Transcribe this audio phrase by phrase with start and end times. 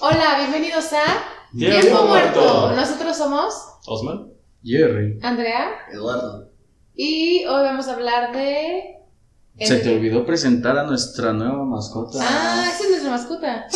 [0.00, 1.04] Hola, bienvenidos a
[1.56, 2.40] Tiempo Tiempo Muerto.
[2.40, 2.76] Muerto.
[2.76, 3.54] Nosotros somos
[3.86, 4.28] Osman.
[4.62, 5.18] Jerry.
[5.22, 6.48] Andrea Eduardo.
[6.94, 8.96] y hoy vamos a hablar de.
[9.58, 12.18] Se te olvidó presentar a nuestra nueva mascota.
[12.22, 13.66] Ah, esa es nuestra mascota.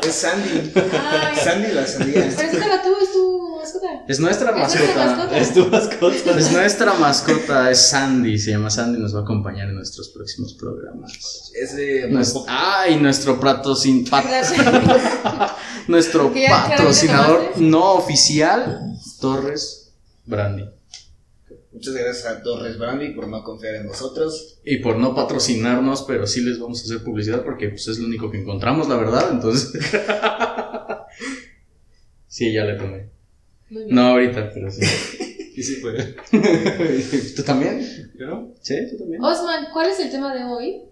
[0.06, 0.72] Es Sandy.
[0.74, 2.22] Ay, Sandy la sandía.
[2.22, 3.35] preséntala tú, es tu
[3.66, 4.04] mascota.
[4.08, 5.38] Es nuestra Es nuestra mascota.
[5.38, 6.38] Es tu mascota.
[6.38, 8.38] Es nuestra mascota, es Sandy.
[8.38, 11.52] Se llama Sandy, nos va a acompañar en nuestros próximos programas.
[11.54, 12.08] Es de.
[12.10, 14.24] Nues- Ay, nuestro patrocin- pat-
[15.88, 18.80] nuestro patrocinador no oficial,
[19.20, 19.92] Torres
[20.24, 20.64] Brandy.
[21.72, 24.58] Muchas gracias a Torres Brandy por no confiar en nosotros.
[24.64, 28.06] Y por no patrocinarnos, pero sí les vamos a hacer publicidad porque pues, es lo
[28.06, 29.28] único que encontramos, la verdad.
[29.30, 29.72] Entonces.
[32.26, 33.10] sí, ya le tomé.
[33.70, 34.82] No ahorita, pero sí.
[35.56, 35.94] Y sí fue.
[37.34, 37.80] ¿Tú también?
[38.18, 38.52] ¿Yo no?
[38.60, 39.24] Sí, tú también.
[39.24, 40.82] Osman, ¿cuál es el tema de hoy?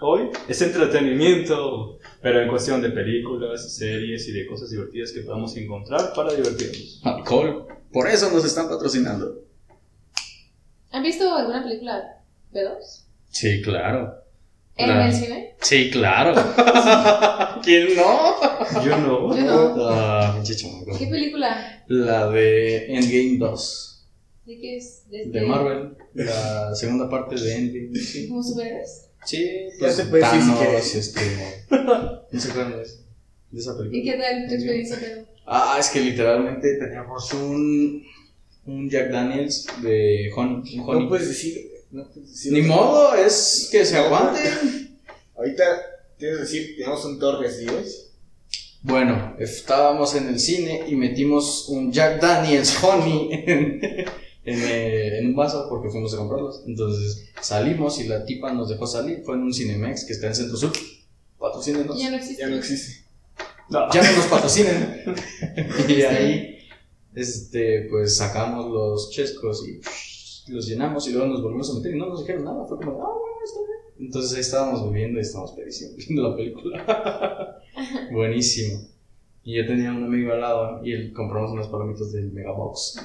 [0.00, 5.54] Hoy es entretenimiento, pero en cuestión de películas, series y de cosas divertidas que podamos
[5.58, 7.02] encontrar para divertirnos.
[7.04, 7.66] Alcohol.
[7.92, 9.42] Por eso nos están patrocinando.
[10.90, 13.04] ¿Han visto alguna película pedos?
[13.28, 14.23] Sí, claro.
[14.76, 15.54] ¿En el cine?
[15.60, 16.34] Sí, claro.
[17.62, 18.82] ¿Quién no?
[18.84, 19.36] Yo no.
[19.36, 19.88] Yo no.
[19.88, 20.42] Ah.
[20.98, 21.84] ¿Qué película?
[21.86, 24.06] La de Endgame 2.
[24.46, 25.08] ¿De qué es?
[25.08, 25.96] ¿De, De Marvel.
[26.14, 27.98] La segunda parte de Endgame.
[27.98, 29.08] Sí, ¿Como superhéroes?
[29.24, 30.94] sí Ya pues, te puedes decir si Thanos, quieres.
[30.94, 31.20] este.
[32.32, 32.98] No se acuerdan de eso?
[33.52, 33.98] De esa película.
[33.98, 35.24] ¿Y qué tal tu experiencia?
[35.46, 38.04] Ah, es que literalmente teníamos un.
[38.66, 40.76] Un Jack Daniels de honey.
[40.78, 41.70] No puedes decir.
[41.94, 44.98] No decir Ni modo, es que se aguanten.
[45.36, 45.62] Ahorita
[46.18, 48.10] tienes que decir, tenemos un Torres Dios.
[48.82, 54.08] Bueno, estábamos en el cine y metimos un Jack Daniels Honey en, en,
[54.44, 56.64] eh, en un vaso porque fuimos a comprarlos.
[56.66, 59.22] Entonces salimos y la tipa nos dejó salir.
[59.24, 60.72] Fue en un Cinemex que está en Centro Sur.
[61.38, 61.96] Patrocínenos.
[61.96, 62.42] Ya no existe.
[62.42, 63.04] Ya no existe.
[63.70, 63.88] No.
[63.92, 65.04] Ya no nos patrocinen.
[65.88, 66.58] y ahí,
[67.14, 70.13] este, pues sacamos los chescos y psh,
[70.48, 72.64] los llenamos y luego nos volvimos a meter y no nos dijeron nada.
[72.66, 74.06] Fue como, ah, bueno, está bien.
[74.06, 77.60] Entonces ahí estábamos bebiendo y estábamos pedísimos viendo la película.
[78.12, 78.82] Buenísimo.
[79.44, 82.96] Y yo tenía un amigo al lado y él compramos unas palomitas del Megabox.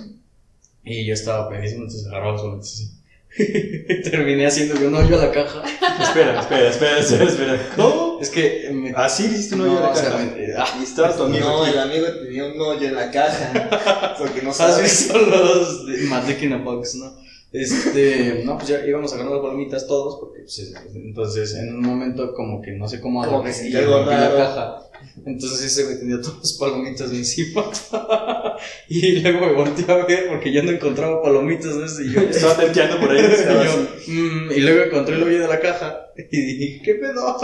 [0.85, 2.91] Y yo estaba pedísimo, entonces agarraba las palomitas así.
[4.09, 5.61] Terminé haciéndole un hoyo a la caja.
[6.01, 7.69] Espera, espera, espera, espera, espera.
[7.75, 8.17] ¿Cómo?
[8.21, 8.91] Es que me.
[8.95, 11.45] Así le hiciste un hoyo a la o sea, me- ah, Y estaba tu amigo.
[11.47, 11.71] No, aquí.
[11.73, 14.15] el amigo tenía un hoyo en la caja.
[14.17, 14.81] Porque no ¿Has sabes.
[14.81, 17.13] visto los de Matek in a Box, no?
[17.51, 21.73] Este, no, pues ya íbamos a ganar las palomitas todos, porque pues, es- entonces en
[21.75, 24.83] un momento como que no sé cómo Como que y se rompí la caja.
[25.25, 27.63] Entonces ese güey tenía todas las palomitas encima.
[28.89, 32.57] y luego me volteé a ver porque ya no encontraba palomitas ese y yo Estaba
[32.57, 33.19] tenteando por ahí.
[33.25, 34.13] y, yo.
[34.13, 37.37] "Mm", y luego encontré el hoyo de la caja y dije, ¿qué pedo?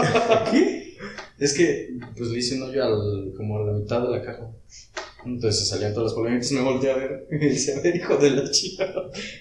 [0.52, 0.96] ¿Qué?
[1.38, 4.50] Es que pues le hice un hoyo al, como a la mitad de la caja.
[5.26, 7.96] Entonces se salían todas las palomitas, me volteé a ver y me dice, a ver,
[7.96, 8.92] hijo de la chica.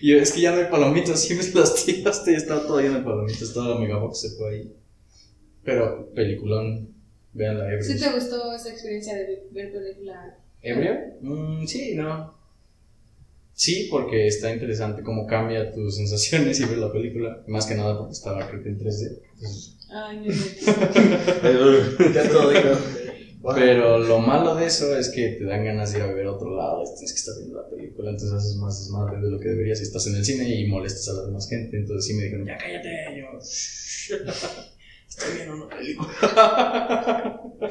[0.01, 2.97] Y yo, es que ya no hay palomitas, siempre las tiraste y estaba todo lleno
[2.97, 4.74] de palomitas, toda la megabox se fue ahí.
[5.63, 6.90] Pero, peliculón,
[7.34, 7.84] vean la ebrio.
[7.84, 10.38] ¿Sí te gustó esa experiencia de ver película?
[10.62, 10.95] ¿Ebrio?
[11.22, 12.34] Mm, sí, no.
[13.53, 17.44] Sí, porque está interesante cómo cambia tus sensaciones y ver la película.
[17.47, 19.19] Más que nada porque estaba creo que en 3D.
[19.35, 20.66] Entonces, Ay, no inventes.
[22.16, 22.75] Ya todo digo.
[23.53, 26.31] Pero lo malo de eso es que te dan ganas de ir a ver a
[26.31, 29.39] otro lado, y tienes que estar viendo la película, entonces haces más desmadre de lo
[29.39, 31.78] que deberías si estás en el cine y molestas a la demás gente.
[31.78, 33.38] Entonces sí me dijeron, ya cállate, yo,
[35.07, 37.41] estoy viendo una película.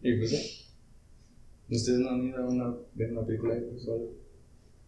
[0.00, 0.66] y pues.
[1.70, 4.12] ¿Ustedes no han ido a una, ver una película de eso o algo?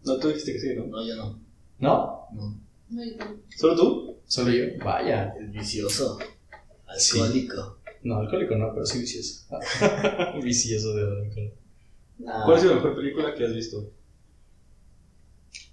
[0.05, 0.87] No, tú dijiste que sí, ¿no?
[0.87, 1.41] No, yo no.
[1.79, 2.27] ¿No?
[2.33, 2.61] No.
[2.91, 3.43] No, yo tampoco.
[3.57, 4.17] ¿Solo tú?
[4.27, 4.65] ¿Solo yo?
[4.85, 5.33] Vaya.
[5.41, 6.19] Es vicioso.
[6.99, 7.21] Sí.
[7.21, 7.82] Alcohólico.
[8.03, 9.47] No, alcohólico no, pero sí vicioso.
[10.43, 11.53] vicioso de alcohol.
[12.19, 12.33] No.
[12.45, 13.91] ¿Cuál ha sido la mejor película que has visto?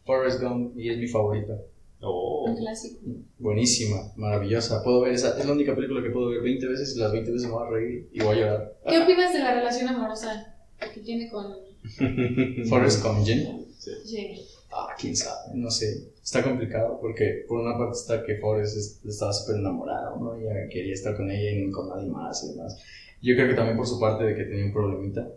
[0.05, 1.53] Forrest Gump y es mi favorita.
[2.01, 2.45] Oh.
[2.47, 3.01] Un clásico.
[3.37, 4.83] Buenísima, maravillosa.
[4.83, 5.37] Puedo ver esa.
[5.37, 7.67] Es la única película que puedo ver 20 veces y las 20 veces me voy
[7.67, 8.73] a reír y voy a llorar.
[8.87, 10.55] ¿Qué opinas de la relación amorosa
[10.93, 11.53] que tiene con
[12.69, 13.67] Forrest con Jenny.
[14.05, 14.41] Jenny?
[14.71, 16.09] Ah, quién sabe, no sé.
[16.23, 20.39] Está complicado porque por una parte está que Forrest es- estaba súper enamorado, ¿no?
[20.39, 22.77] Y ya quería estar con ella y con nadie más y demás.
[23.21, 25.27] Yo creo que también por su parte de que tenía un problemita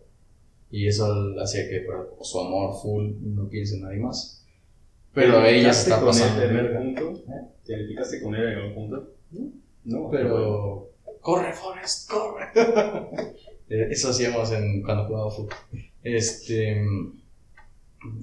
[0.71, 1.07] y eso
[1.41, 4.45] hacía que fuera como su amor full no piense en nadie más.
[5.15, 6.79] Pero ella está con pasando él de en verga.
[6.81, 7.23] algún punto?
[7.65, 9.11] ¿Te identificaste con él en algún punto?
[9.85, 10.11] No.
[10.11, 10.89] Pero.
[11.21, 12.11] ¡Corre, Forrest!
[12.11, 12.47] ¡Corre!
[13.69, 15.55] Eh, Eso hacíamos en, cuando jugábamos fútbol.
[16.03, 16.85] Este.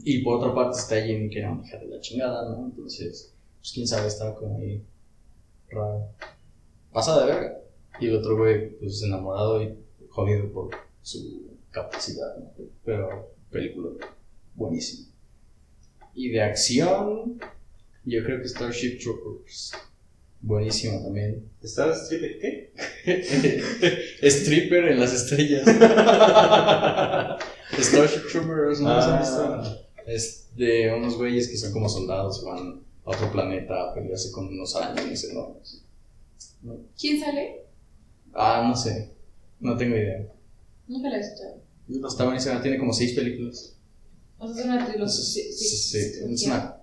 [0.04, 2.66] Y por otra parte está Jenny, que era una hija de la chingada, ¿no?
[2.66, 4.84] Entonces, pues quién sabe, estaba como ahí.
[5.70, 6.10] raro.
[6.92, 7.62] Pasada de verga.
[8.00, 9.78] Y el otro güey, pues enamorado y
[10.10, 10.70] jodido por
[11.02, 12.52] su capacidad, ¿no?
[12.84, 13.90] Pero película
[14.56, 15.08] buenísima.
[16.14, 17.40] Y de acción,
[18.06, 19.74] yo creo que Starship Troopers.
[20.42, 21.50] Buenísimo también.
[21.62, 22.72] ¿Estás stripper qué?
[24.30, 25.64] Stripper en las estrellas.
[27.78, 29.86] Starship Troopers, ¿no han visto?
[30.06, 34.48] Es de unos güeyes que son como soldados, van a otro planeta a pelearse con
[34.48, 35.84] unos aliens enormes.
[37.00, 37.64] ¿Quién sale?
[38.34, 39.12] Ah, no sé.
[39.60, 40.26] No tengo idea.
[40.88, 41.62] Nunca la he escuchado.
[42.08, 43.76] Está buenísima, tiene como seis películas.
[44.38, 45.08] O sea, es una trilogía.
[45.10, 46.79] Sí, sí, sí, es una...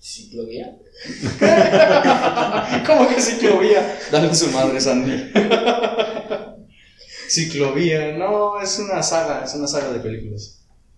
[0.00, 0.78] ¿Ciclovía?
[2.86, 3.98] ¿Cómo que ciclovía?
[4.10, 5.12] Dale su madre, Sandy.
[7.28, 10.56] ciclovía, no, es una saga, es una saga de películas.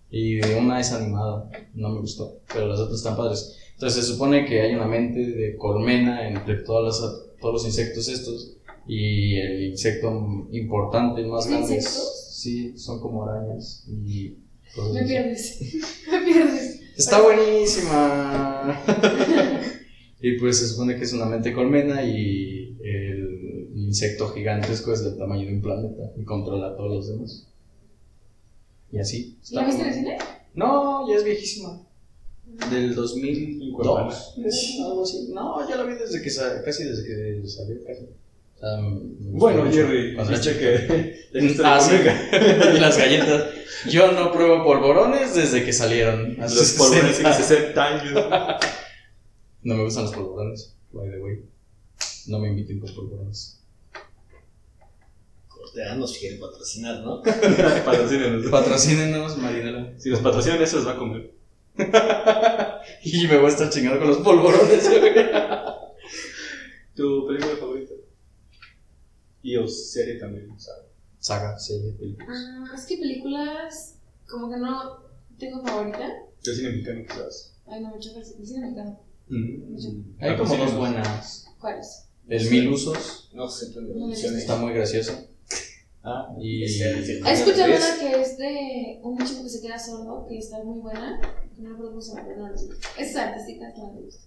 [0.09, 3.57] Y una es animada, no me gustó, pero las otras están padres.
[3.73, 7.01] Entonces se supone que hay una mente de colmena entre todas las,
[7.41, 8.53] todos los insectos estos
[8.87, 12.29] y el insecto importante, más ¿Son grande, insectos?
[12.31, 14.35] sí, son como arañas y
[14.75, 15.59] cosas Me pierdes.
[16.11, 16.62] Me pierdes.
[16.97, 18.81] Está buenísima.
[20.21, 25.17] y pues se supone que es una mente colmena y el insecto gigantesco es del
[25.17, 27.47] tamaño de un planeta y controla a todos los demás.
[28.91, 29.37] Y así.
[29.41, 30.17] está ¿La viste en el cine?
[30.53, 31.81] No, ya es viejísima.
[32.69, 34.35] Del En 2002.
[34.37, 35.29] eh, Algo así.
[35.33, 38.05] No, ya la vi desde que sa- casi desde que salió casi.
[38.63, 40.59] Gustó Bueno, Jerry, chico.
[40.59, 41.23] que
[41.63, 41.95] Ah, sí.
[42.79, 43.45] las galletas.
[43.89, 46.37] Yo no pruebo polvorones desde que salieron.
[46.41, 47.29] Hace Los polvorones 60.
[47.29, 48.25] hace 60 años.
[49.65, 51.39] No me gustan los polvorones, by the way.
[52.27, 53.61] No me inviten con polvorones.
[55.47, 57.21] Cortea nos quiere patrocinar, ¿no?
[57.23, 58.45] Patrocínenos.
[58.47, 59.93] Patrocínenos, Marinela.
[59.97, 61.31] Si los patrocinan, eso los va a comer.
[63.03, 64.83] Y me voy a estar chingando con los polvorones.
[66.93, 67.93] ¿Tu película favorita?
[69.43, 70.47] Y o serie también.
[71.19, 72.27] Saga, serie, película.
[72.29, 75.03] Ah, es que películas, como que no
[75.37, 76.09] tengo favorita.
[76.41, 77.55] Yo cine mexicano, quizás.
[77.67, 78.99] Ay, no, mucho cine mexicano.
[79.27, 80.15] Mm.
[80.19, 81.45] Hay como dos buenas.
[81.59, 82.07] ¿Cuáles?
[82.27, 84.37] El Mil Usos No sé, pero No, mencioné.
[84.37, 85.13] está muy gracioso.
[86.03, 86.63] Ah, y.
[86.63, 90.63] Este, He escuchado una que es de un chico que se queda sordo, que está
[90.63, 91.19] muy buena.
[91.55, 92.67] que No llama, pero no lo sé.
[92.97, 94.23] Es artística, es la que me gusta.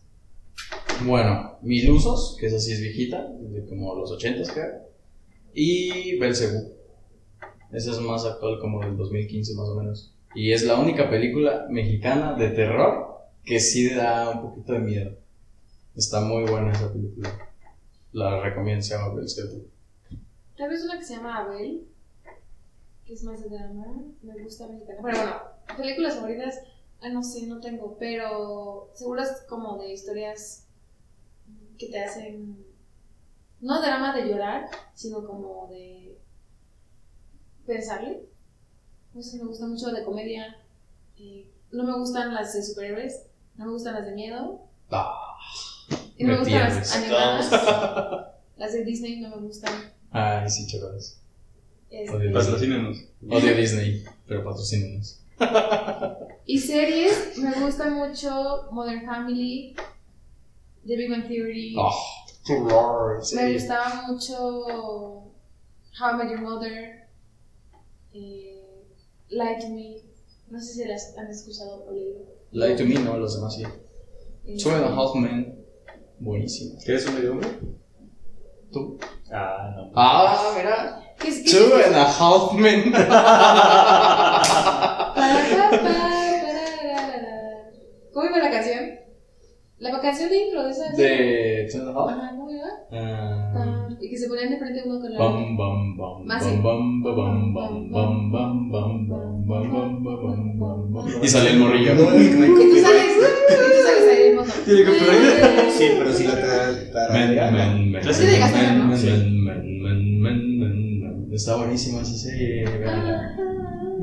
[1.04, 4.85] Bueno, Mil Usos, que esa sí es viejita, de como los 80 creo.
[5.58, 6.70] Y Belzebú.
[7.72, 10.14] Esa es más actual, como del 2015 más o menos.
[10.34, 15.16] Y es la única película mexicana de terror que sí da un poquito de miedo.
[15.96, 17.30] Está muy buena esa película.
[18.12, 19.66] La recomiendo, se llama Belzebú.
[20.58, 21.86] Tal vez una que se llama Abel,
[23.06, 23.86] que es más de drama.
[24.22, 25.00] Me gusta mexicana.
[25.02, 26.60] Pero bueno, películas favoritas,
[27.00, 27.96] ah, no sé, no tengo.
[27.98, 30.66] Pero seguro es como de historias
[31.78, 32.75] que te hacen.
[33.60, 36.18] No drama de llorar, sino como de
[37.66, 38.22] pensarle.
[39.14, 40.56] No sé, me gusta mucho de comedia.
[41.18, 43.26] eh, no me gustan las de superhéroes,
[43.56, 44.60] no me gustan las de miedo.
[44.90, 45.36] Ah,
[46.16, 47.50] y no me, me gustan las animadas.
[48.56, 49.72] las de Disney no me gustan.
[50.10, 51.20] Ay, sí, chavales.
[51.90, 52.98] Este, Odio Patrocínenos.
[53.28, 55.20] Odio Disney, pero patrocínenos.
[56.46, 59.74] Y series, me gusta mucho Modern Family,
[60.86, 61.74] The Big Bang Theory.
[61.78, 61.92] Oh,
[62.44, 63.36] claro, sí.
[63.36, 65.32] Me gustaba mucho
[65.98, 67.08] How I Met Your Mother,
[68.14, 68.62] eh,
[69.28, 70.02] Lie to Me.
[70.48, 72.20] No sé si las han escuchado o leído.
[72.52, 73.64] Lie to Me, no, los demás sí.
[74.44, 75.58] Eh, Two and a Half Men.
[76.20, 76.78] Buenísimo.
[76.84, 77.48] ¿Quieres un medio hombre?
[78.72, 78.96] ¿Tú?
[79.32, 79.90] Ah, no.
[79.96, 81.02] Ah, mira.
[81.18, 82.92] ¿Qué es- qué Two es- and a Half Men.
[85.16, 87.70] Para, pa, pa, pararara.
[88.12, 88.98] ¿Cómo iba la canción?
[89.92, 90.92] La canción de intro de esa.
[90.96, 91.68] De.
[91.94, 92.32] Ah,
[92.92, 96.52] Ah, y que se ponían de frente uno con la Bam, bam, bam, Más bam,
[96.54, 96.60] sí.
[96.62, 97.16] bam, bam,
[97.54, 101.24] bam, bam, bam, bam, bam, bam, bam, bam, bam, bam, bam.
[101.24, 101.92] Y sale el morrillo.
[101.92, 102.84] Y tú copyright.
[102.84, 104.52] sales, y tú sales ahí en fondo.
[104.64, 105.70] Tiene copyright.
[105.70, 108.84] Sí, pero sí la tra- Men, tra- men, men, Sí, de Gaspar, ¿no?
[108.86, 111.32] men, men, men, men, men, men, men.
[111.32, 113.36] Está buenísima esa serie, véanla.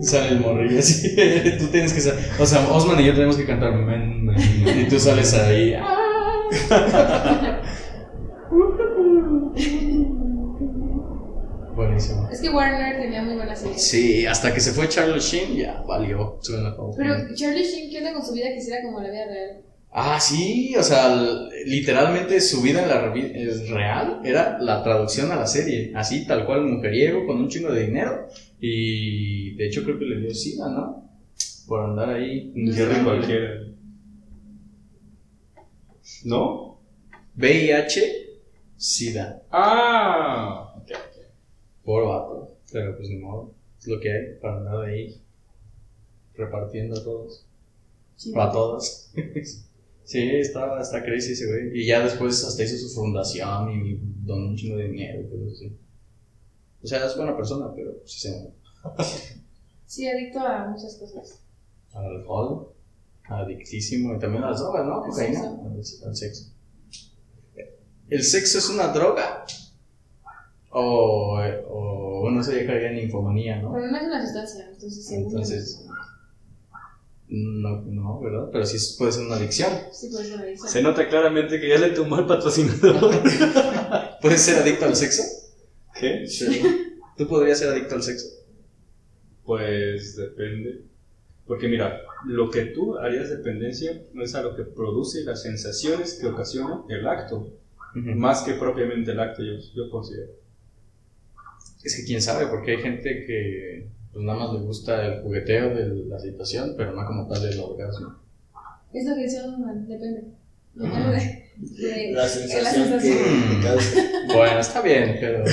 [0.02, 1.16] Sale el morrillo así.
[1.60, 4.80] Tú tienes que sa- O sea, Osman y yo tenemos que cantar men, men, men,
[4.82, 5.76] y tú sales ahí.
[11.76, 12.30] Buenísimo.
[12.32, 13.82] Es que Warner tenía muy buenas series.
[13.88, 16.40] Sí, hasta que se fue Charlie Sheen, ya valió.
[16.46, 17.16] Two and a Half Pero.
[17.36, 18.48] Charlie Sheen, ¿qué onda con su vida?
[18.54, 19.62] Quisiera como la vida real.
[19.96, 21.16] Ah, sí, o sea,
[21.66, 23.14] literalmente su vida en la
[23.76, 25.92] real era la traducción a la serie.
[25.96, 28.28] Así, tal cual, mujeriego, con un chingo de dinero.
[28.66, 31.12] Y de hecho creo que le dio sida, ¿no?
[31.68, 32.54] Por andar ahí.
[32.56, 33.62] Jerry cualquiera.
[36.24, 36.80] ¿No?
[37.36, 38.40] VIH,
[38.78, 39.44] sida.
[39.52, 40.82] Ah.
[41.84, 42.56] Por vato.
[42.72, 43.54] Pero pues ni modo.
[43.86, 45.22] lo que hay para andar ahí
[46.34, 47.46] repartiendo a todos.
[48.16, 48.32] Sí.
[48.32, 49.14] Para todas.
[50.06, 51.82] sí, está, está crazy ese güey.
[51.82, 55.52] Y ya después hasta hizo su fundación y donó un chingo de dinero y cosas
[55.52, 55.78] así.
[56.84, 58.52] O sea, es buena persona, pero sí se
[59.86, 61.40] Sí, adicto a muchas cosas.
[61.94, 62.74] al alcohol,
[63.30, 65.02] adictísimo y también a las drogas, ¿no?
[65.04, 65.42] Cocaína,
[66.06, 66.52] al, sexo.
[68.10, 69.46] ¿El sexo es una droga?
[70.72, 73.72] O, o bueno, eso ya caería en infomanía, ¿no?
[73.74, 75.86] Pero no es una sustancia, entonces yo, Entonces-
[77.30, 78.50] No, no, ¿verdad?
[78.52, 79.72] Pero sí puede ser una adicción.
[79.92, 80.70] Sí, puede ser una adicción.
[80.70, 83.22] Se nota claramente que ya le tomó el patrocinador.
[84.22, 85.22] ¿Puedes ser adicto al sexo?
[86.04, 86.26] ¿Qué?
[87.18, 88.28] ¿Tú podrías ser adicto al sexo?
[89.46, 90.82] Pues depende.
[91.48, 96.18] Porque mira, lo que tú harías dependencia no es a lo que produce las sensaciones
[96.20, 97.54] que ocasiona el acto,
[97.94, 100.32] más que propiamente el acto, yo, yo considero.
[101.84, 105.76] Es que quién sabe, porque hay gente que pues nada más le gusta el jugueteo
[105.76, 108.16] de la situación, pero no como tal el orgasmo.
[108.94, 110.24] Es lo que man, depende.
[110.76, 113.60] Depende de, de- La sensación la que sensación.
[113.62, 114.02] que causa.
[114.34, 115.44] Bueno, está bien, pero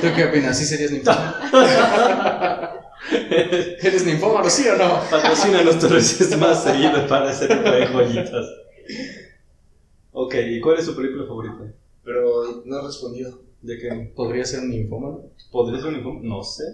[0.00, 0.58] ¿tú qué opinas?
[0.58, 1.34] ¿Sí serías ninfómano?
[3.10, 5.00] ¿Eres ninfómano, sí o no?
[5.10, 8.46] Patrocina nuestros veces más seguido para tipo de joyitas.
[10.12, 11.72] Ok, ¿y cuál es su película favorita?
[12.04, 13.40] Pero no he respondido.
[13.62, 14.12] ¿De qué?
[14.14, 15.22] ¿Podría ser ninfómano?
[15.50, 16.20] ¿Podría ser un informe?
[16.28, 16.64] No sé.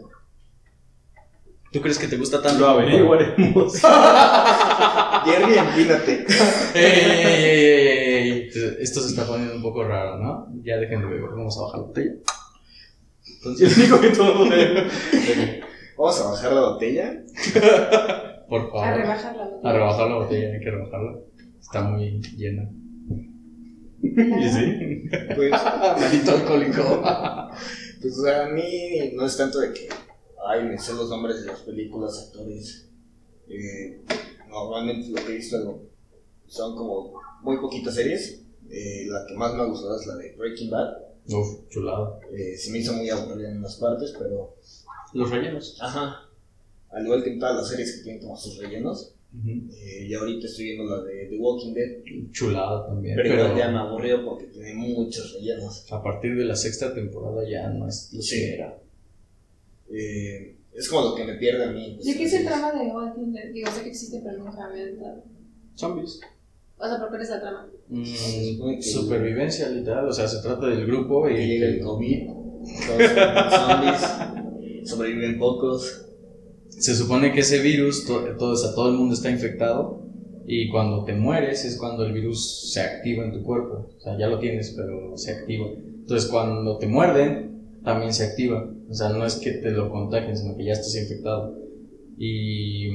[1.75, 2.61] ¿Tú crees que te gusta tanto?
[2.61, 3.83] Lo averiguaremos.
[5.25, 6.25] Jerry, empínate.
[6.73, 8.49] ¡Ey, ey, ey, ey, ey!
[8.81, 10.47] Esto se está poniendo un poco raro, ¿no?
[10.63, 12.13] Ya dejen de beber, vamos a bajar la botella.
[13.39, 14.49] Entonces, único que todo.
[15.99, 17.13] Vamos a bajar la botella.
[18.49, 18.97] Por A favor.
[18.97, 21.19] rebajar la A rebajar la botella, hay que rebajarla.
[21.61, 22.71] Está muy llena.
[24.01, 25.09] ¿Y sí?
[25.35, 25.51] Pues,
[26.01, 27.03] Maldito alcohólico.
[28.01, 29.89] pues a mí no es tanto de que,
[30.47, 32.89] ay, me sé los nombres de las películas, actores.
[33.49, 34.01] Eh,
[34.49, 35.83] normalmente lo que he visto
[36.47, 38.41] son como muy poquitas series.
[38.71, 40.95] Eh, la que más me ha gustado es la de Breaking Bad.
[41.29, 42.21] Uf, chulado.
[42.33, 44.57] Eh, se me hizo muy aburrida en unas partes, pero
[45.13, 45.79] Los rellenos.
[45.81, 46.29] Ajá.
[46.91, 49.15] Al igual que en todas las series que tienen como sus rellenos.
[49.37, 49.51] Ujú.
[49.73, 52.03] Eh, y ahorita estoy viendo la de The Walking Dead.
[52.31, 53.17] Chulado también.
[53.17, 55.87] Pero, Pero, ya me aburrió porque tiene muchos rellenos.
[55.93, 58.37] a partir de la sexta temporada ya no es lo Sí.
[58.37, 58.79] que era.
[59.91, 61.99] Eh, es como lo que me pierde a mí.
[62.05, 63.53] ¿De qué es el trama de Walking Dead?
[63.53, 65.23] Digo, sé que existe, pero nunca me he entrado.
[65.77, 66.21] Zombies.
[66.77, 67.69] O sea, ¿por qué es la trama?
[67.89, 68.03] Mm,
[68.77, 70.09] que- supervivencia, literal.
[70.09, 71.37] O sea, se trata del grupo y.
[71.37, 73.11] Llega el COVID, todos
[73.55, 76.01] zombies, sobreviven pocos.
[76.69, 80.03] Se supone que ese virus, to- todo, o sea, todo el mundo está infectado.
[80.47, 83.89] Y cuando te mueres es cuando el virus se activa en tu cuerpo.
[83.97, 85.69] O sea, ya lo tienes, pero se activa.
[85.77, 87.54] Entonces, cuando te muerden,
[87.85, 88.69] también se activa.
[88.89, 91.55] O sea, no es que te lo contagien, sino que ya estás infectado.
[92.19, 92.89] Y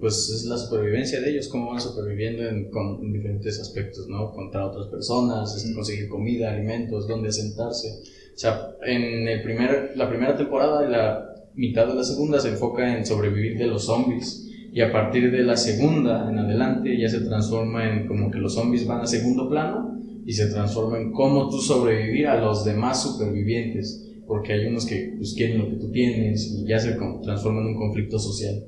[0.00, 4.32] pues es la supervivencia de ellos, cómo van sobreviviendo en, con, en diferentes aspectos, ¿no?
[4.32, 7.88] Contra otras personas, este, conseguir comida, alimentos, dónde asentarse.
[8.34, 12.48] O sea, en el primer, la primera temporada y la mitad de la segunda se
[12.48, 14.46] enfoca en sobrevivir de los zombies.
[14.72, 18.54] Y a partir de la segunda en adelante ya se transforma en como que los
[18.54, 19.99] zombies van a segundo plano
[20.30, 24.06] y se transforma en cómo tú sobrevivir a los demás supervivientes.
[24.28, 27.66] Porque hay unos que pues, quieren lo que tú tienes y ya se transforma en
[27.66, 28.64] un conflicto social.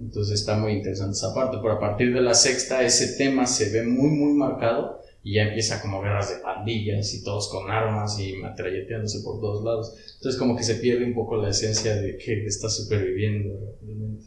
[0.00, 1.58] Entonces está muy interesante esa parte.
[1.62, 5.44] Pero a partir de la sexta ese tema se ve muy muy marcado y ya
[5.44, 9.94] empieza como guerras de pandillas y todos con armas y matralleteándose por todos lados.
[10.16, 14.24] Entonces como que se pierde un poco la esencia de que está superviviendo realmente.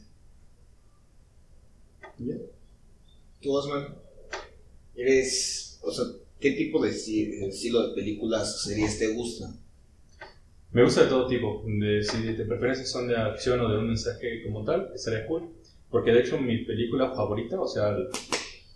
[2.20, 2.36] ¿Ya?
[3.42, 3.96] Tú, Osman,
[4.96, 5.78] eres.
[5.82, 6.06] O sea,
[6.40, 9.56] ¿qué tipo de esti- estilo de películas series te gustan?
[10.72, 11.64] Me gusta de todo tipo.
[11.66, 15.50] De, si de preferencias son de acción o de un mensaje como tal, estaría cool.
[15.90, 18.08] Porque de hecho mi película favorita, o sea, el,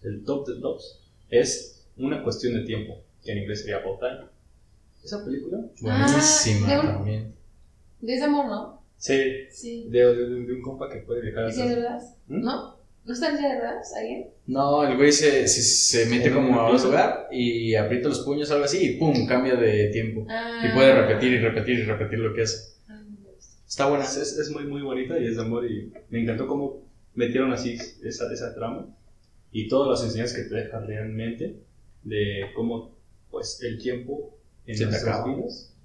[0.03, 4.25] el top de tops, es Una cuestión de tiempo, que en inglés sería About Time.
[5.03, 7.36] Esa película, Buenísima Ah, de un- también.
[8.01, 8.82] De ese amor, ¿no?
[8.98, 9.86] sí, Sí.
[9.89, 11.75] de, de- de un compa que puede viajar ¿Es de atrás.
[11.77, 12.00] verdad?
[12.29, 12.41] ¿Mm?
[12.41, 12.77] ¿No?
[13.06, 14.28] ¿No está en silla de ruedas alguien?
[14.48, 16.88] No, el güey se, se, se mete como a un piso.
[16.88, 20.26] lugar y aprieta los puños algo así y pum, cambia de tiempo.
[20.30, 20.64] Ah.
[20.66, 22.76] Y puede repetir y repetir y repetir lo que hace.
[22.88, 23.02] Ah.
[23.68, 24.06] Está buena.
[24.06, 26.82] Es, es, muy, muy bonita y es de amor y me encantó cómo
[27.14, 28.88] metieron así esa, esa trama
[29.52, 31.58] y todas las enseñanzas que te deja realmente
[32.04, 32.98] de cómo
[33.30, 35.76] pues el tiempo en Se nuestras vidas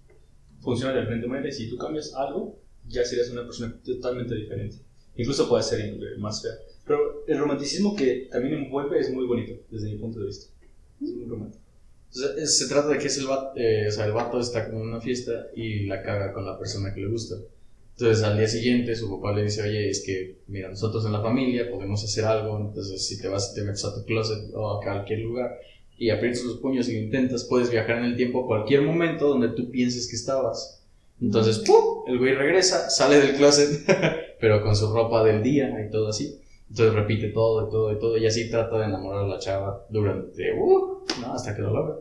[0.60, 4.76] funciona de diferente manera y si tú cambias algo ya serías una persona totalmente diferente.
[5.16, 6.52] Incluso puede ser más fea.
[6.88, 10.46] Pero el romanticismo que también envuelve es muy bonito desde mi punto de vista.
[11.02, 11.62] Es muy romántico.
[12.12, 14.80] Entonces, es- se trata de que es el vato, o sea, el vato está como
[14.82, 17.36] en una fiesta y la caga con la persona que le gusta.
[17.98, 21.20] Entonces al día siguiente su papá le dice, oye, es que, mira, nosotros en la
[21.20, 24.70] familia podemos hacer algo, entonces si te vas y te metes a tu closet o
[24.78, 25.58] a cualquier lugar
[25.98, 29.26] y aprietas los puños y lo intentas, puedes viajar en el tiempo a cualquier momento
[29.28, 30.80] donde tú pienses que estabas.
[31.20, 32.04] Entonces, ¡pum!
[32.06, 33.80] El güey regresa, sale del closet,
[34.40, 36.38] pero con su ropa del día y todo así.
[36.70, 39.86] Entonces repite todo y todo y todo y así trata de enamorar a la chava
[39.90, 41.96] durante, uh, no, hasta que lo logra.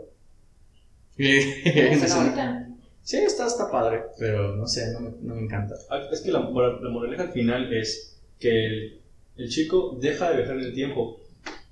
[3.02, 5.76] Sí, está, está padre, pero no sé, no me, no me encanta.
[5.90, 9.02] Ah, Es que la, la moraleja al final es que el,
[9.38, 11.18] el chico deja de viajar en el tiempo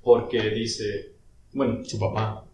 [0.01, 1.11] porque dice,
[1.51, 2.45] bueno, Su papá.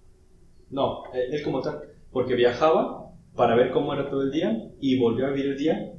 [0.72, 1.80] no, él, él como tal,
[2.12, 5.94] porque viajaba para ver cómo era todo el día y volvió a vivir el día,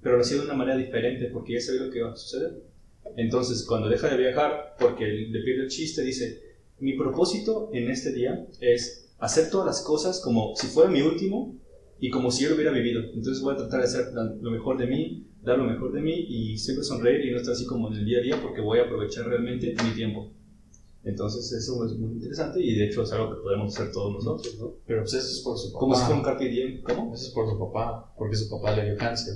[0.00, 2.52] pero lo hacía de una manera diferente porque ya sabía lo que iba a suceder.
[3.16, 6.40] Entonces, cuando deja de viajar porque le pierde el chiste, dice,
[6.78, 11.56] mi propósito en este día es hacer todas las cosas como si fuera mi último
[11.98, 13.02] y como si yo lo hubiera vivido.
[13.12, 16.14] Entonces voy a tratar de hacer lo mejor de mí, dar lo mejor de mí
[16.28, 18.78] y siempre sonreír y no estar así como en el día a día porque voy
[18.78, 20.32] a aprovechar realmente mi tiempo.
[21.02, 24.58] Entonces eso es muy interesante y de hecho es algo que podemos hacer todos nosotros,
[24.58, 24.74] ¿no?
[24.86, 25.80] Pero pues eso es por su papá.
[25.80, 27.14] Como si fuera un carpe diem, ¿cómo?
[27.14, 29.34] Eso es por su papá, porque su papá le dio cáncer.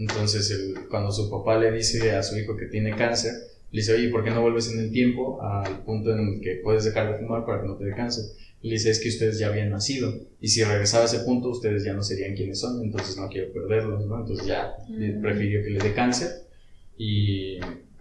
[0.00, 3.32] Entonces, el- cuando su papá le dice a su hijo que tiene cáncer,
[3.70, 6.56] le dice, oye, ¿por qué no vuelves en el tiempo al punto en el que
[6.62, 8.24] puedes dejar de fumar para que no te dé cáncer?
[8.62, 11.84] Le dice, es que ustedes ya habían nacido, y si regresaba a ese punto, ustedes
[11.84, 14.18] ya no serían quienes son, entonces no quiero perderlos, ¿no?
[14.20, 15.20] Entonces ya Mm.
[15.22, 16.28] prefirió que le dé cáncer,
[16.98, 17.58] y,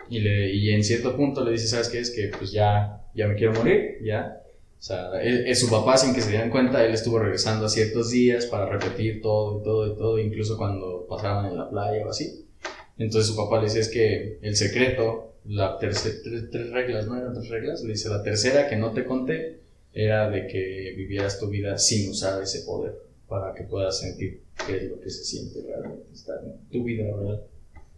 [0.09, 1.99] y, le, y en cierto punto le dice, ¿sabes qué?
[1.99, 4.33] Es que pues ya, ya me quiero morir, ya,
[4.79, 7.69] o sea, es, es su papá, sin que se dieran cuenta, él estuvo regresando a
[7.69, 12.05] ciertos días para repetir todo y todo y todo, incluso cuando pasaban en la playa
[12.05, 12.45] o así.
[12.97, 17.17] Entonces su papá le dice, es que el secreto, la terce- tres, tres reglas, ¿no
[17.17, 17.81] eran tres reglas?
[17.83, 19.59] Le dice, la tercera que no te conté
[19.93, 22.93] era de que vivieras tu vida sin usar ese poder,
[23.27, 27.03] para que puedas sentir qué es lo que se siente realmente estar en tu vida
[27.17, 27.43] real.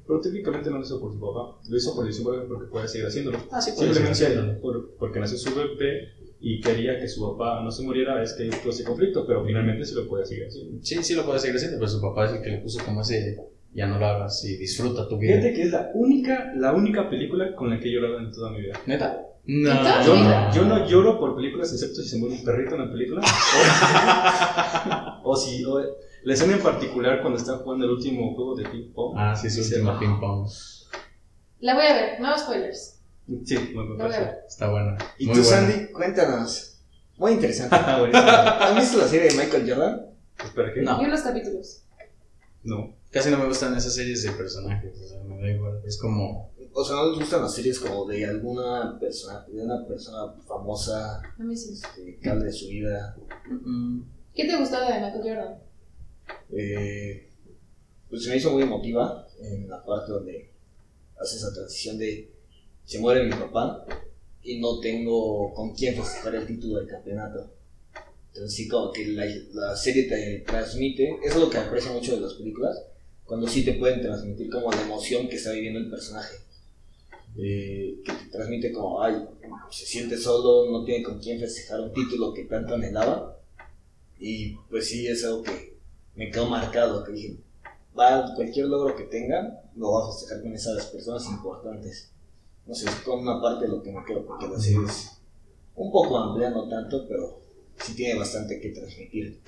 [0.07, 3.07] Pero técnicamente no lo hizo por su papá, lo hizo por propia porque puede seguir
[3.07, 3.37] haciéndolo.
[3.51, 6.09] Ah, sí, Simplemente por- porque nació su bebé
[6.41, 9.85] y quería que su papá no se muriera, es que tuvo ese conflicto, pero finalmente
[9.85, 10.79] sí lo puede seguir haciendo.
[10.83, 13.01] Sí, sí lo puede seguir haciendo, pero su papá es el que le puso como
[13.01, 13.37] ese,
[13.73, 15.33] ya no lo hagas y disfruta tu vida.
[15.35, 18.51] Fíjate que es la única, la única película con la que he llorado en toda
[18.51, 18.73] mi vida.
[18.85, 19.27] ¿Neta?
[19.47, 22.43] ¿En toda Yo, tu no- yo no lloro por películas excepto si se muere un
[22.43, 23.21] perrito en la película.
[25.23, 25.79] O, o si o
[26.23, 29.15] la escena en particular cuando está jugando el último juego de ping pong.
[29.17, 29.97] Ah, sí, su "Ah".
[29.99, 30.47] ping pong.
[31.59, 33.00] La voy a ver, no spoilers.
[33.45, 33.55] Sí,
[33.97, 34.19] parece.
[34.19, 34.37] ver.
[34.47, 34.97] Está buena.
[35.17, 35.57] Y Muy tú, buena.
[35.57, 36.79] Sandy, cuéntanos.
[37.17, 37.75] Muy interesante.
[38.13, 40.05] ¿Has visto la serie de Michael Jordan?
[40.43, 40.81] Espera, ¿qué?
[40.81, 41.01] No.
[41.01, 41.83] Y unos capítulos.
[42.63, 42.95] No.
[43.11, 45.81] Casi no me gustan esas series de personajes, o sea, me da igual.
[45.85, 46.49] Es como.
[46.73, 51.17] O sea, ¿no les gustan las series como de alguna persona, de una persona famosa,
[51.37, 51.73] A mí sí.
[51.73, 53.13] este, que de su vida?
[53.49, 54.01] mm,
[54.33, 55.57] ¿Qué te gustó de Michael Jordan?
[56.53, 57.29] Eh,
[58.09, 60.49] pues se me hizo muy emotiva en la parte donde
[61.19, 62.30] hace esa transición de
[62.91, 63.85] se muere mi papá
[64.43, 67.49] y no tengo con quién festejar el título del campeonato.
[68.27, 72.15] Entonces sí como que la, la serie te transmite, eso es lo que aprecio mucho
[72.15, 72.83] de las películas,
[73.23, 76.35] cuando sí te pueden transmitir como la emoción que está viviendo el personaje.
[77.37, 79.25] Eh, que te transmite como, ay,
[79.69, 83.39] se siente solo, no tiene con quién festejar un título que tanto anhelaba.
[84.19, 85.77] Y pues sí, es algo que
[86.15, 87.37] me quedó marcado, que dije,
[87.97, 92.10] va, cualquier logro que tenga, lo va a festejar con esas personas importantes.
[92.71, 95.19] No sé, es con una parte de lo que me quedo, porque la serie es
[95.75, 97.41] un poco amplia, no tanto, pero
[97.77, 99.41] sí tiene bastante que transmitir.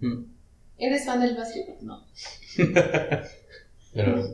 [0.00, 0.22] mm,
[0.78, 1.66] ¿Eres fan del básquet?
[3.92, 4.24] Pero.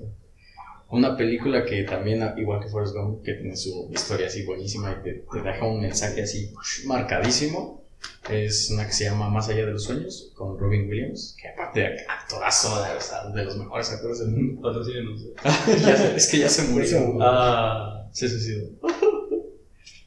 [0.91, 5.03] Una película que también, igual que Forrest Gump, que tiene su historia así buenísima y
[5.03, 6.55] te, te deja un mensaje así
[6.87, 7.83] marcadísimo,
[8.31, 11.81] es una que se llama Más allá de los sueños, con Robin Williams, que aparte
[11.81, 14.61] de actorazo, o sea, de los mejores actores del mundo.
[14.63, 15.23] Patrocínenos.
[15.87, 17.17] Ya se- es que ya se murió.
[17.21, 18.09] Ah.
[18.13, 18.69] Se suicidó.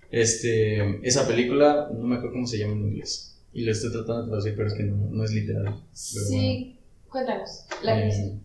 [0.09, 3.37] Este, esa película, no me acuerdo cómo se llama en inglés.
[3.53, 5.81] Y lo estoy tratando de traducir, pero es que no, no es literal.
[5.93, 6.77] Sí.
[7.09, 7.65] Cuéntanos.
[7.83, 8.37] La Eh,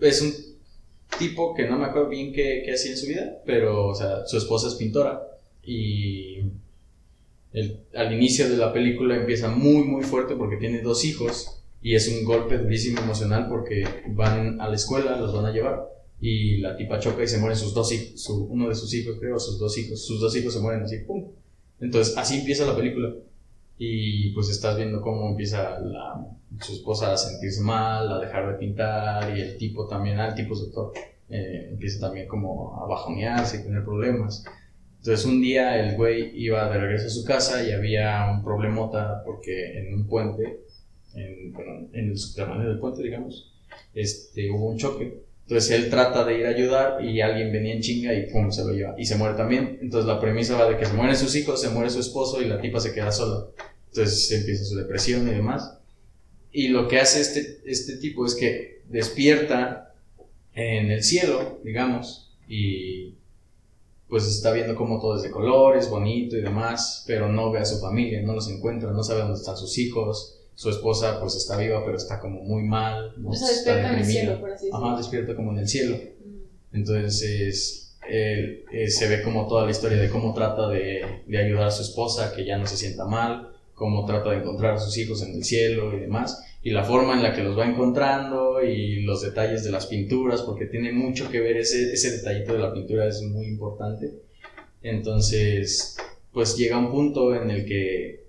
[0.00, 0.32] es un
[1.18, 4.26] tipo que no me acuerdo bien qué, qué hacía en su vida, pero, o sea,
[4.26, 5.22] su esposa es pintora.
[5.64, 6.40] Y
[7.52, 11.54] el- al inicio de la película empieza muy, muy fuerte porque tiene dos hijos.
[11.80, 15.88] Y es un golpe durísimo emocional porque van a la escuela, los van a llevar.
[16.20, 19.16] Y la tipa choca y se mueren sus dos hijos, su- uno de sus hijos,
[19.20, 20.04] creo, sus dos hijos.
[20.04, 21.28] Sus dos hijos se mueren así, ¡pum!
[21.80, 23.14] Entonces, así empieza la película.
[23.78, 26.26] Y pues estás viendo cómo empieza la,
[26.60, 30.34] su esposa a sentirse mal, a dejar de pintar, y el tipo también, ah, el
[30.34, 30.92] tipo es doctor,
[31.30, 34.44] eh, empieza también como a bajonearse y tener problemas.
[34.98, 39.22] Entonces un día el güey iba de regreso a su casa y había un problemota
[39.24, 40.60] porque en un puente,
[41.14, 41.54] en,
[41.92, 43.52] el subterráneo del puente, digamos,
[43.94, 45.22] este, hubo un choque.
[45.42, 48.62] Entonces él trata de ir a ayudar y alguien venía en chinga y pum, se
[48.64, 48.94] lo lleva.
[48.98, 49.78] Y se muere también.
[49.80, 52.46] Entonces la premisa va de que se mueren sus hijos, se muere su esposo y
[52.46, 53.46] la tipa se queda sola.
[53.86, 55.78] Entonces empieza su depresión y demás.
[56.52, 59.94] Y lo que hace este, este tipo es que despierta
[60.54, 63.07] en el cielo, digamos, y
[64.08, 67.64] pues está viendo cómo todo es de colores, bonito y demás, pero no ve a
[67.64, 71.56] su familia, no los encuentra, no sabe dónde están sus hijos, su esposa pues está
[71.56, 74.64] viva pero está como muy mal, O sea, está despierta en el cielo, por así
[74.66, 74.86] decirlo.
[74.86, 75.96] Ajá, despierta como en el cielo.
[75.96, 76.76] Mm.
[76.76, 81.68] Entonces él, eh, se ve como toda la historia de cómo trata de, de ayudar
[81.68, 84.96] a su esposa, que ya no se sienta mal, cómo trata de encontrar a sus
[84.98, 88.62] hijos en el cielo y demás, y la forma en la que los va encontrando
[88.62, 92.58] y los detalles de las pinturas, porque tiene mucho que ver, ese, ese detallito de
[92.58, 94.12] la pintura es muy importante.
[94.82, 95.96] Entonces,
[96.32, 98.24] pues llega un punto en el que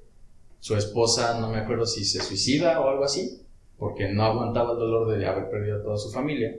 [0.59, 3.41] su esposa, no me acuerdo si se suicida o algo así,
[3.77, 6.55] porque no aguantaba el dolor de haber perdido a toda su familia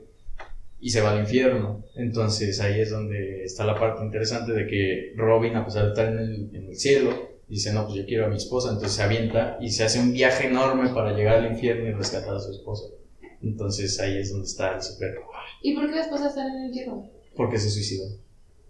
[0.81, 1.85] y se va al infierno.
[1.95, 6.09] Entonces ahí es donde está la parte interesante de que Robin, a pesar de estar
[6.09, 9.03] en el, en el cielo, dice, no, pues yo quiero a mi esposa, entonces se
[9.03, 12.53] avienta y se hace un viaje enorme para llegar al infierno y rescatar a su
[12.53, 12.85] esposa.
[13.43, 15.15] Entonces ahí es donde está el super...
[15.63, 17.11] ¿Y por qué las esposas están en el infierno?
[17.37, 18.05] Porque se suicidó.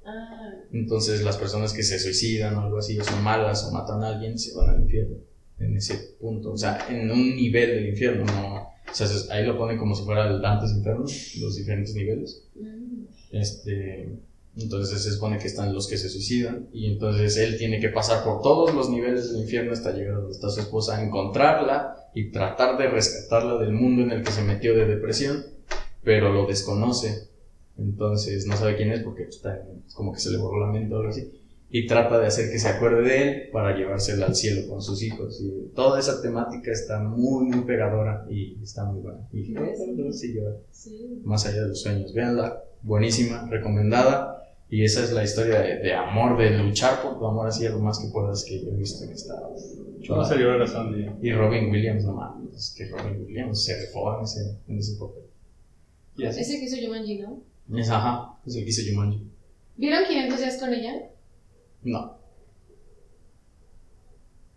[0.05, 4.03] Ah, Entonces las personas que se suicidan o algo así, o son malas o matan
[4.03, 5.17] a alguien, se van al infierno.
[5.59, 6.53] En ese punto.
[6.53, 8.71] O sea, en un nivel del infierno, no...
[8.91, 11.05] O sea, ahí lo ponen como si fuera el Dantes Inferno,
[11.41, 12.43] los diferentes niveles.
[12.55, 13.05] mm.
[13.33, 14.09] Este,
[14.57, 18.25] entonces se supone que están los que se suicidan y entonces él tiene que pasar
[18.25, 21.97] por todos los niveles del infierno hasta llegar a donde está su esposa, a encontrarla
[22.15, 25.45] y tratar de rescatarla del mundo en el que se metió de depresión,
[26.03, 27.29] pero lo desconoce.
[27.79, 30.95] Entonces no sabe quién es porque está, es como que se le borró la mente
[30.95, 31.31] o algo así.
[31.73, 35.01] Y trata de hacer que se acuerde de él para llevársela al cielo con sus
[35.05, 35.41] hijos.
[35.41, 39.21] Y toda esa temática está muy, muy pegadora y está muy buena.
[39.33, 39.55] Y sí,
[40.73, 41.21] Sí.
[41.25, 42.13] más allá de los sueños.
[42.13, 44.40] Véanla, buenísima, recomendada.
[44.71, 47.71] Y esa es la historia de, de amor, de luchar por tu amor así a
[47.71, 50.67] lo más que puedas que yo he visto que está No chula.
[50.67, 51.07] Sandy.
[51.23, 54.95] Y Robin Williams, no mames, es que Robin Williams se rifó en ese, en ese
[54.97, 55.25] papel.
[56.17, 56.41] Y así.
[56.41, 57.43] Ese que hizo Jumanji, ¿no?
[57.77, 59.27] Es, ajá, es el que hizo Jumanji.
[59.77, 60.93] ¿Vieron 500 días con ella?
[61.83, 62.19] No.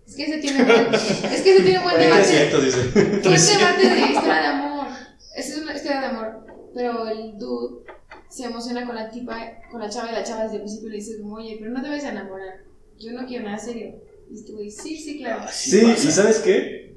[0.05, 2.23] Es que ese tiene buen, es que ese tiene buen Es debate.
[2.25, 2.89] cierto, dice.
[2.93, 4.87] Buen debate de historia de amor.
[5.35, 6.42] Esa es una historia de amor.
[6.73, 7.83] Pero el dude
[8.29, 9.37] se emociona con la tipa,
[9.71, 11.81] con la chava y la chava desde el principio le dice como, oye, pero no
[11.81, 12.63] te vayas a enamorar.
[12.99, 13.95] Yo no quiero nada serio.
[14.29, 15.45] Y este güey, sí, sí, claro.
[15.51, 16.95] Sí, ¿y sabes qué?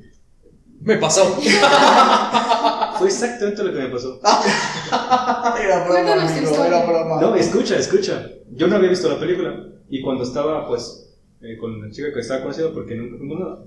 [0.80, 1.24] Me pasó.
[2.98, 4.20] Fue exactamente lo que me pasó.
[5.60, 7.20] Era broma, amigo, era broma.
[7.20, 8.30] No, escucha, escucha.
[8.52, 12.20] Yo no había visto la película y cuando estaba, pues, eh, con la chica que
[12.20, 13.64] estaba conociendo, porque nunca fuimos nada,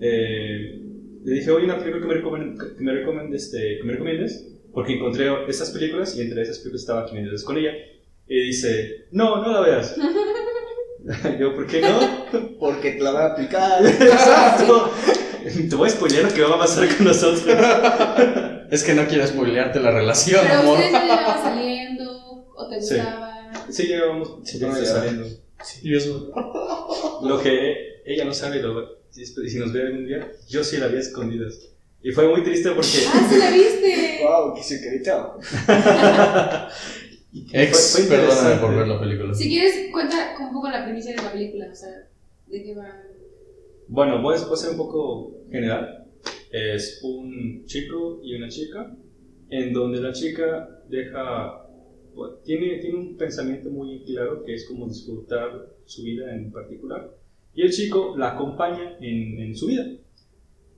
[0.00, 0.82] eh,
[1.24, 4.48] le dije, oye, una película que me, recomiendes, que, me recomiendes, este, que me recomiendes,
[4.72, 7.72] porque encontré esas películas y entre esas películas estaba 500 días con ella.
[8.26, 9.96] Y dice, no, no la veas.
[11.40, 12.26] Yo, ¿por qué no?
[12.60, 13.84] Porque te la van a aplicar.
[13.86, 14.90] Exacto.
[15.68, 17.44] Te voy a spoilear lo que va a pasar con nosotros.
[18.70, 20.78] Es que no quiero spoilearte la relación, Pero amor.
[20.78, 22.94] ustedes ya llevaban saliendo o te Sí.
[22.94, 23.50] gustaba.
[23.68, 25.26] Sí, llevamos Sí, saliendo.
[25.82, 26.30] Y eso.
[27.24, 30.86] Lo que ella no sabe, lo, si, si nos ve algún día, yo sí la
[30.86, 31.58] vi a escondidas.
[32.02, 32.88] Y fue muy triste porque.
[33.12, 34.20] ¡Ah, sí la viste!
[34.24, 35.38] wow, qué secreto.
[37.52, 39.34] Ex, Fue- fue perdóname por ver la película.
[39.34, 42.08] Si quieres, cuenta un poco la primicia de la película, o sea,
[42.46, 42.88] de qué va.
[43.88, 46.06] Bueno, voy a, voy a ser un poco general.
[46.50, 48.94] Es un chico y una chica,
[49.48, 51.66] en donde la chica deja.
[52.14, 57.10] bueno, Tiene, tiene un pensamiento muy claro que es como disfrutar su vida en particular.
[57.54, 59.86] Y el chico la acompaña en, en su vida.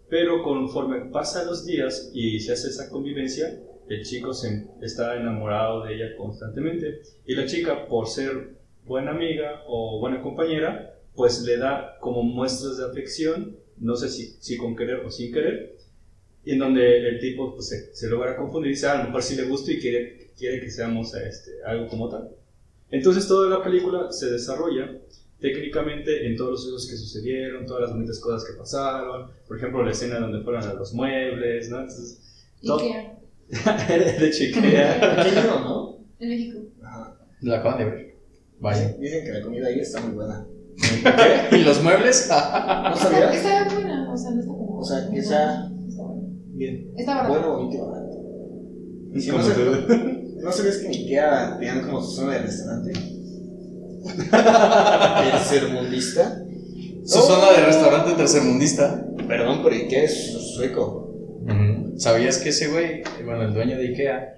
[0.08, 5.84] Pero conforme pasan los días y se hace esa convivencia, el chico se, está enamorado
[5.84, 7.02] de ella constantemente.
[7.26, 12.78] Y la chica, por ser buena amiga o buena compañera, pues le da como muestras
[12.78, 15.76] de afección, no sé si, si con querer o sin querer,
[16.44, 19.04] y en donde el tipo pues, se, se logra confundir y dice, ah, a lo
[19.04, 22.30] mejor sí le gusta y quiere, quiere que seamos este, algo como tal.
[22.90, 24.90] Entonces toda la película se desarrolla
[25.52, 29.84] técnicamente en todos los hechos que sucedieron, todas las bonitas cosas que pasaron, por ejemplo
[29.84, 31.80] la escena donde fueron a los muebles, ¿no?
[31.80, 32.78] Entonces, todo-
[33.50, 35.16] Ikea, de chiquea.
[35.22, 35.98] Pequeño, ¿no?
[36.18, 36.58] en México.
[36.82, 37.14] Ajá.
[37.42, 38.14] La acaban de ver.
[38.58, 38.88] Vaya.
[38.98, 40.46] Dicen que la comida ahí está muy buena.
[41.52, 42.26] ¿Y los muebles?
[42.30, 42.34] ¿No
[42.94, 43.34] Está, sabías?
[43.36, 44.78] está buena, o sea, no está como.
[44.78, 45.70] O sea, que Está.
[46.54, 46.90] Bien.
[46.96, 47.28] Está barata.
[47.38, 48.14] Bueno, bonito y barato.
[49.20, 50.40] Sí, Como no, tú.
[50.42, 52.92] ¿No sabías que en Ikea tenían como su zona de restaurante?
[55.30, 56.42] Tercermundista.
[57.04, 59.04] Su zona de restaurante tercermundista.
[59.28, 61.10] Perdón, pero Ikea es sueco.
[61.42, 61.98] Ujú.
[61.98, 64.34] ¿Sabías que ese güey, bueno, el dueño de Ikea,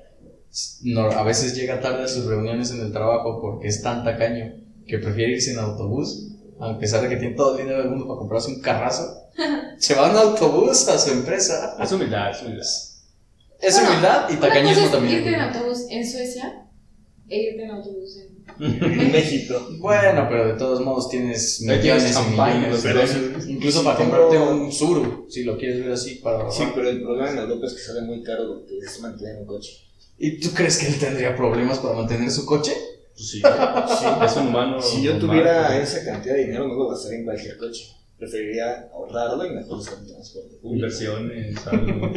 [0.83, 4.55] no, a veces llega tarde a sus reuniones en el trabajo porque es tan tacaño
[4.87, 8.07] que prefiere irse en autobús, a pesar de que tiene todo el dinero del mundo
[8.07, 9.05] para comprarse un carrazo?
[9.79, 11.77] Se va en autobús a su empresa.
[11.81, 12.65] Es humildad, es humildad.
[13.61, 15.19] Es Bueno, humildad y Una cosa tacañismo es también.
[15.19, 16.67] irte en autobús en Suecia
[17.29, 18.36] e irte en autobús en.
[18.59, 19.69] En México.
[19.79, 23.17] Bueno, pero de todos modos tienes millones dólares.
[23.47, 27.03] Incluso Sí, para comprarte un Suru, si lo quieres ver así, para Sí, pero el
[27.03, 29.73] problema en Europa es que sale muy caro lo que es mantener un coche.
[30.19, 32.73] ¿Y tú crees que él tendría problemas para mantener su coche?
[33.15, 33.43] Pues sí,
[34.25, 34.81] es un humano.
[34.83, 37.93] Si yo tuviera esa cantidad de dinero, no lo gastaría en cualquier coche.
[38.19, 40.75] Preferiría ahorrarlo y mejor usar el transporte público.
[40.75, 42.11] Inversiones, algo.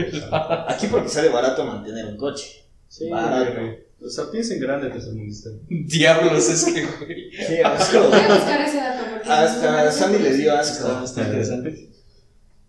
[0.67, 2.63] Aquí porque sale barato mantener un coche.
[2.87, 3.88] Sí, Barato.
[4.01, 5.49] O sea, piensa en grande tercermundista.
[5.69, 7.31] Diablos, es que, güey.
[7.31, 7.99] Sí, asco.
[8.09, 9.29] Voy a buscar ese dato porque.
[9.29, 10.87] Hasta Sandy le dio asco.
[10.87, 11.89] Está, está interesante.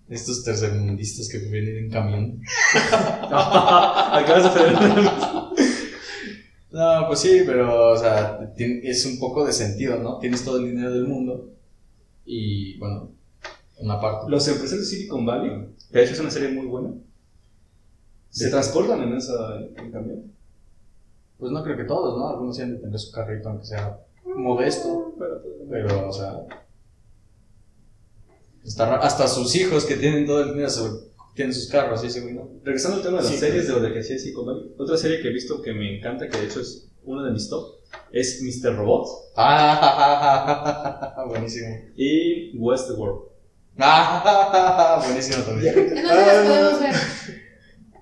[0.08, 2.42] Estos tercermundistas que vienen en camión.
[3.30, 5.50] Acabas de frenar.
[6.72, 10.18] No, pues sí, pero, o sea, tien- es un poco de sentido, ¿no?
[10.18, 11.52] Tienes todo el dinero del mundo
[12.24, 13.10] y, bueno,
[13.78, 14.30] una parte.
[14.30, 15.50] Los empresarios de Silicon Valley,
[15.90, 16.90] que de hecho es una serie muy buena,
[18.30, 18.50] se Sí.
[18.50, 19.32] transportan en esa
[19.76, 20.32] en camión.
[21.40, 22.28] Pues no creo que todos, ¿no?
[22.28, 25.14] Algunos sí han de tener su carrito, aunque sea modesto.
[25.18, 26.34] Pero, Pero, o sea.
[28.64, 32.34] está hasta sus hijos que tienen todo el dinero se- tienen sus carros, ese güey,
[32.34, 32.48] ¿no?
[32.64, 33.38] Regresando al tema de las Sí.
[33.38, 35.96] series de lo de que hacía Silicon Valley, otra serie que he visto que me
[35.96, 37.76] encanta, que de hecho es uno de mis top,
[38.12, 38.76] es Mr.
[38.76, 41.68] Robot Ah, buenísimo.
[41.96, 43.30] y Westworld.
[43.78, 45.78] Ah, buenísimo también.
[45.78, 46.94] ¿En dónde las podemos ver?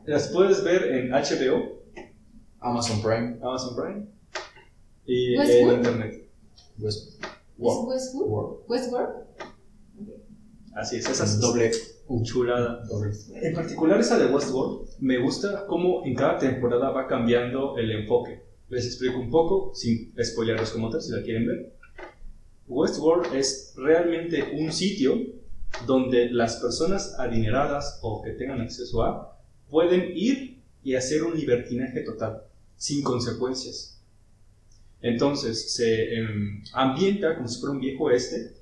[0.07, 1.78] Las puedes ver en HBO,
[2.61, 3.39] Amazon Prime.
[3.43, 4.07] Amazon Prime
[5.07, 5.77] y en Westworld?
[5.77, 6.29] Internet.
[6.79, 7.25] West- ¿Es
[7.59, 8.27] Westwood?
[8.29, 8.57] World.
[8.69, 9.09] ¿Westworld?
[10.75, 11.71] Así es, esa es Doble.
[12.23, 12.85] chulada.
[12.87, 13.11] Doble.
[13.35, 18.43] En particular esa de Westworld, me gusta cómo en cada temporada va cambiando el enfoque.
[18.69, 21.73] Les explico un poco, sin spoilerlos como tal, si la quieren ver.
[22.69, 25.17] Westworld es realmente un sitio
[25.87, 29.37] donde las personas adineradas o que tengan acceso a
[29.71, 32.43] pueden ir y hacer un libertinaje total,
[32.79, 33.99] sin consecuencias.
[35.03, 38.55] Entonces se em, ambienta como si fuera un viejo oeste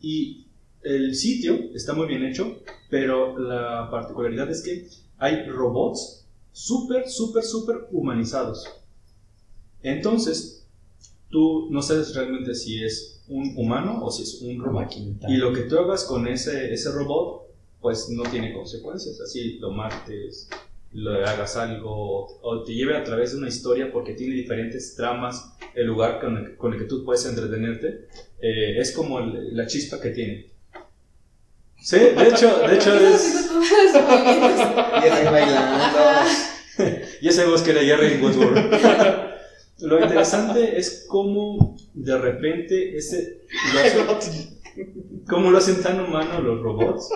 [0.00, 0.46] y
[0.82, 7.44] el sitio está muy bien hecho, pero la particularidad es que hay robots súper, súper,
[7.44, 8.68] súper humanizados.
[9.82, 10.66] Entonces,
[11.30, 14.82] tú no sabes realmente si es un humano o si es un robot.
[14.82, 15.30] maquinita.
[15.30, 17.46] Y lo que tú hagas con ese, ese robot,
[17.80, 19.20] pues no tiene consecuencias.
[19.20, 20.48] Así lo mates,
[20.94, 25.54] le hagas algo, o te lleve a través de una historia porque tiene diferentes tramas,
[25.74, 28.06] el lugar con el, con el que tú puedes entretenerte,
[28.40, 30.46] eh, es como el- la chispa que tiene.
[31.80, 33.50] Sí, de hecho, de hecho es...
[35.02, 35.98] Y ahí bailando.
[37.20, 38.72] Ya sabemos que era Jerry en Westworld.
[39.80, 43.42] Lo interesante es cómo de repente ese,
[43.74, 43.80] lo
[44.12, 44.60] hacen,
[45.28, 47.08] cómo lo hacen tan humano los robots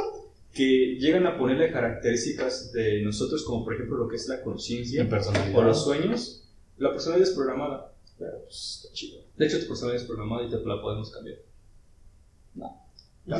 [0.56, 5.06] que llegan a ponerle características de nosotros, como por ejemplo lo que es la conciencia
[5.54, 6.42] o los sueños.
[6.78, 9.20] La personalidad es programada, pero pues está chido.
[9.36, 11.36] De hecho, tu personalidad es programada y te la podemos cambiar.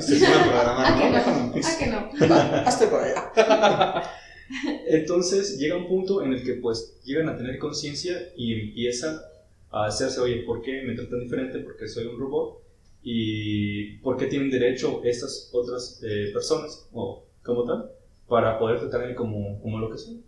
[0.01, 0.99] Se pone a programar, Ah,
[1.79, 2.01] que ¿no?
[2.01, 2.07] no.
[2.11, 2.35] Ah, que no.
[2.69, 3.33] Hazte por allá.
[4.87, 9.19] Entonces llega un punto en el que pues llegan a tener conciencia y empiezan
[9.71, 11.59] a hacerse, oye, ¿por qué me tratan diferente?
[11.61, 12.63] Porque soy un robot.
[13.09, 17.93] ¿Y por qué tienen derecho estas otras eh, personas, o como tal,
[18.27, 20.25] para poder tratarme como, como lo que soy?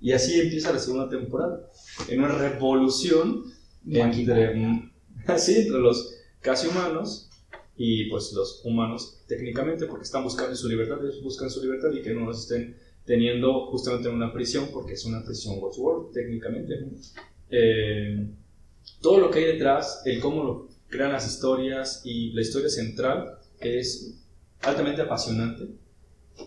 [0.00, 1.68] Y así empieza la segunda temporada,
[2.08, 3.42] en una revolución
[3.84, 4.54] entre,
[5.26, 7.28] así, entre los casi humanos
[7.76, 12.02] y pues los humanos técnicamente, porque están buscando su libertad, ellos buscan su libertad y
[12.02, 16.86] que no los estén teniendo justamente en una prisión, porque es una prisión World técnicamente.
[17.50, 18.28] Eh,
[19.00, 23.38] todo lo que hay detrás, el cómo lo crean las historias y la historia central
[23.58, 24.14] es
[24.60, 25.68] altamente apasionante.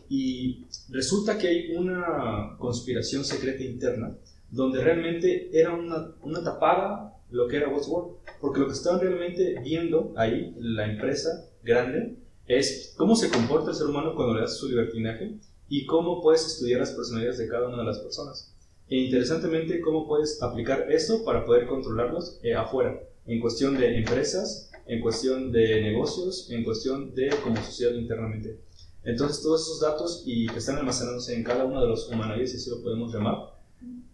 [0.08, 4.16] Y resulta que hay una conspiración secreta interna
[4.52, 9.60] donde realmente era una, una tapada lo que era Westworld, porque lo que estaban realmente
[9.62, 12.16] viendo ahí, la empresa grande,
[12.48, 15.34] es cómo se comporta el ser humano cuando le das su libertinaje
[15.68, 18.54] y cómo puedes estudiar las personalidades de cada una de las personas.
[18.88, 24.72] E interesantemente, cómo puedes aplicar esto para poder controlarlos eh, afuera, en cuestión de empresas,
[24.86, 28.60] en cuestión de negocios, en cuestión de como sociedad internamente.
[29.04, 32.58] Entonces, todos esos datos y que están almacenándose en cada uno de los humanoides, si
[32.58, 33.56] así lo podemos llamar,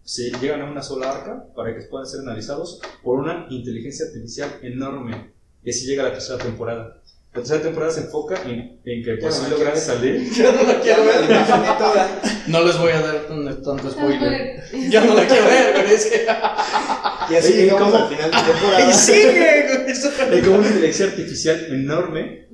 [0.04, 4.50] se llegan a una sola arca para que puedan ser analizados por una inteligencia artificial
[4.62, 5.32] enorme.
[5.64, 7.00] Y así llega la tercera temporada.
[7.34, 10.32] La tercera temporada se enfoca en, en que pues Ya sí no logran quiero salir.
[10.34, 12.20] Yo no la imaginé toda.
[12.48, 14.62] No les voy a dar tan- tanto spoiler.
[14.90, 16.26] Yo no la quiero ver, pero es que.
[17.30, 18.04] Y así llegamos ¿cómo?
[18.04, 18.86] al final de temporada.
[18.86, 19.66] ¡Ay, sigue!
[19.66, 20.34] güey!
[20.34, 22.48] Hay como una inteligencia artificial enorme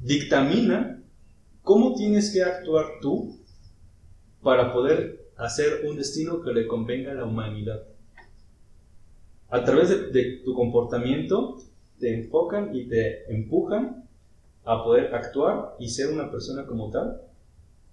[0.00, 1.02] dictamina
[1.62, 3.38] cómo tienes que actuar tú
[4.42, 7.84] para poder hacer un destino que le convenga a la humanidad.
[9.48, 11.62] A través de, de tu comportamiento
[12.04, 14.04] te enfocan y te empujan
[14.66, 17.22] a poder actuar y ser una persona como tal,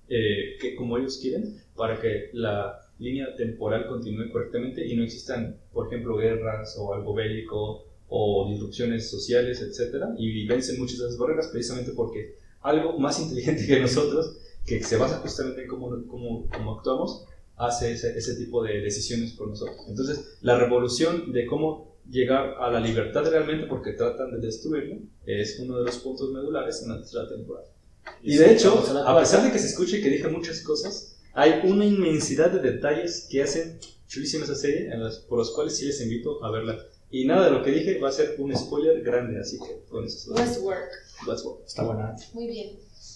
[0.10, 5.56] eh, que, como ellos quieren, para que la línea temporal continúe correctamente y no existan,
[5.72, 10.04] por ejemplo, guerras o algo bélico o disrupciones sociales, etc.
[10.18, 14.98] Y vencen muchas de esas barreras precisamente porque algo más inteligente que nosotros, que se
[14.98, 17.24] basa justamente en cómo, cómo, cómo actuamos,
[17.56, 19.78] hace ese, ese tipo de decisiones por nosotros.
[19.88, 25.60] Entonces, la revolución de cómo llegar a la libertad realmente, porque tratan de destruirlo, es
[25.60, 27.68] uno de los puntos medulares en la tercera temporada.
[28.24, 31.86] Y de hecho, a pesar de que se escuche que dije muchas cosas, hay una
[31.86, 36.02] inmensidad de detalles que hacen chulísima esa serie, en las- por los cuales sí les
[36.02, 36.78] invito a verla.
[37.10, 40.04] Y nada de lo que dije va a ser un spoiler grande, así que con
[40.06, 40.90] eso Westwork.
[41.28, 41.62] Let's go.
[41.66, 42.16] Está buena.
[42.34, 42.72] Muy bien.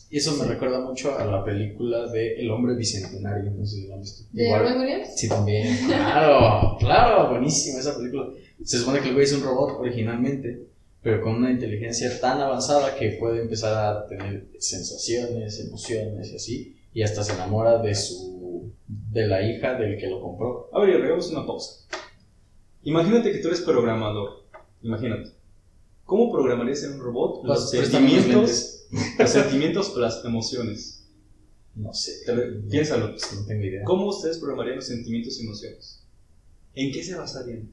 [0.10, 3.52] Y eso me recuerda mucho a la película de El hombre bicentenario.
[3.52, 4.24] No sé si la han visto.
[4.32, 5.10] ¿De Igual- Williams?
[5.16, 5.76] Sí, también.
[5.88, 8.30] Claro, claro, buenísima esa película.
[8.64, 10.68] Se supone que el güey es un robot originalmente,
[11.02, 16.76] pero con una inteligencia tan avanzada que puede empezar a tener sensaciones, emociones y así,
[16.94, 20.70] y hasta se enamora de su de la hija del que lo compró.
[20.74, 21.86] A ver, hagamos una pausa.
[22.84, 24.46] Imagínate que tú eres programador.
[24.82, 25.32] Imagínate.
[26.04, 31.08] ¿Cómo programarías en un robot los Pues, sentimientos, los sentimientos o las emociones?
[31.74, 32.12] No sé.
[32.70, 33.10] Piénsalo.
[33.10, 33.84] No tengo idea.
[33.84, 36.05] ¿Cómo ustedes programarían los sentimientos y emociones?
[36.76, 37.70] ¿En qué se basarían?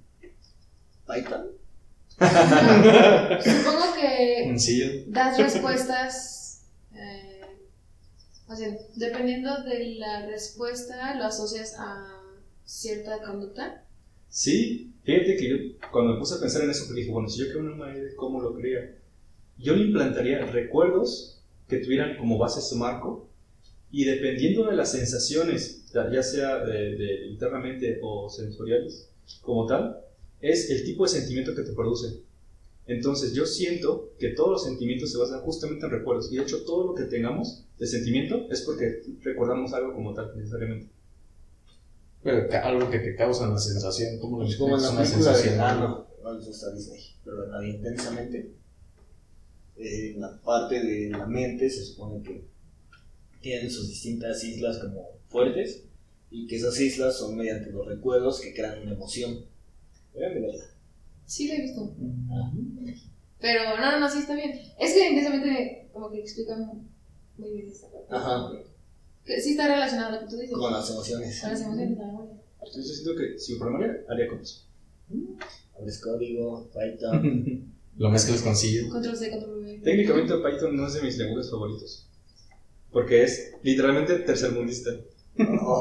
[1.07, 1.47] Python.
[3.43, 4.87] Supongo que Sencillo.
[5.09, 6.63] das respuestas.
[6.95, 7.41] eh,
[8.49, 12.21] o sea, dependiendo de la respuesta, lo asocias a
[12.65, 13.85] cierta conducta.
[14.29, 15.57] Sí, fíjate que yo
[15.91, 18.05] cuando me puse a pensar en eso, que dije, bueno, si yo creo una manera
[18.05, 18.95] de cómo lo crea,
[19.59, 23.29] yo le implantaría recuerdos que tuvieran como base su marco
[23.91, 30.01] y dependiendo de las sensaciones, ya sea de, de internamente o sensoriales, como tal,
[30.41, 32.23] es el tipo de sentimiento que te produce.
[32.87, 36.65] Entonces yo siento que todos los sentimientos se basan justamente en recuerdos y de hecho
[36.65, 40.91] todo lo que tengamos de sentimiento es porque recordamos algo como tal necesariamente.
[42.23, 44.91] Pero algo que te causa una sensación, ¿cómo lo como en la?
[44.91, 45.43] Una película de.
[45.43, 45.61] sensación.
[45.61, 47.01] Ah, no, no les gusta Disney.
[47.25, 48.55] Pero la de intensamente.
[49.77, 52.49] eh, en la parte de la mente se supone que
[53.41, 55.85] tienen sus distintas islas como fuertes.
[56.31, 59.45] Y que esas islas son mediante los recuerdos que crean una emoción.
[61.27, 61.83] Sí, lo he visto.
[61.83, 62.95] Ujú.
[63.41, 64.53] Pero no, no, no, sí está bien.
[64.79, 66.89] Es que intensamente como que explican
[67.37, 68.15] muy bien esta parte.
[68.15, 68.51] Ajá.
[69.25, 70.57] Que sí está relacionado a lo que tú dices.
[70.57, 71.41] Con las emociones.
[71.41, 72.33] Con las emociones, la memoria.
[72.65, 74.65] Entonces yo siento que si lo programaría, haría con eso.
[75.79, 77.73] Abres código, Python.
[77.99, 78.89] Lo mezclas con C.
[78.89, 79.81] Control C, control V.
[79.85, 82.09] Técnicamente Python no es de mis lenguajes favoritos.
[82.91, 84.91] Porque es literalmente tercermundista.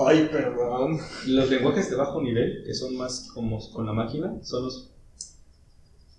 [0.08, 0.98] Ay, perdón.
[1.28, 4.92] Los lenguajes de bajo nivel, que son más como con la máquina, son los,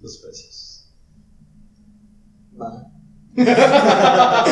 [0.00, 0.90] los precios.
[2.60, 2.86] Va.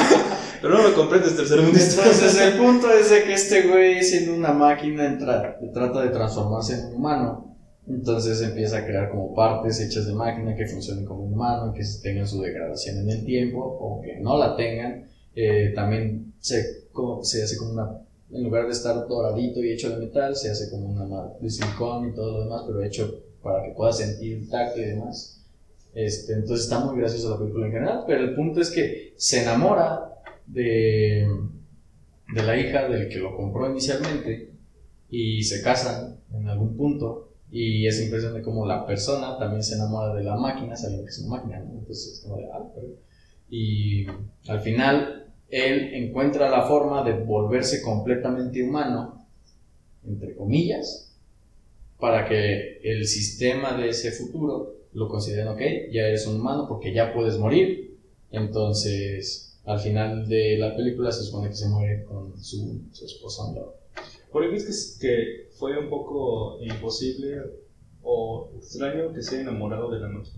[0.63, 2.03] Pero no lo comprendes tercermundista.
[2.03, 6.75] Entonces el punto es de que este güey siendo una máquina entra- trata de transformarse
[6.79, 7.57] en un humano.
[7.87, 11.83] Entonces empieza a crear como partes hechas de máquina que funcionen como un humano, que
[12.03, 15.09] tengan su degradación en el tiempo o que no la tengan.
[15.35, 17.91] Eh, también se, como- se hace como una,
[18.33, 21.51] en lugar de estar doradito y hecho de metal, se hace como una ma- de
[21.51, 25.39] silicón y todo lo demás, pero hecho para que pueda sentir tacto y demás.
[25.95, 29.43] Este, entonces está muy graciosa la película en general, pero el punto es que se
[29.43, 30.15] enamora
[30.47, 31.27] de,
[32.33, 34.51] de la hija del que lo compró inicialmente
[35.09, 39.75] y se casan en algún punto y es impresión de cómo la persona también se
[39.75, 41.73] enamora de la máquina sabiendo que es una máquina, ¿no?
[41.81, 42.87] entonces es como de, ah, pero-
[43.51, 44.07] y
[44.47, 49.27] al final él encuentra la forma de volverse completamente humano,
[50.07, 51.13] entre comillas,
[51.99, 55.61] para que el sistema de ese futuro lo consideren, ok,
[55.93, 57.97] ya eres un humano porque ya puedes morir,
[58.31, 63.43] entonces al final de la película se supone que se muere con su, su esposa
[63.43, 63.75] a un lado.
[64.33, 67.37] ¿Por qué es- que fue un poco imposible
[68.03, 70.33] o extraño que se haya enamorado de la noche?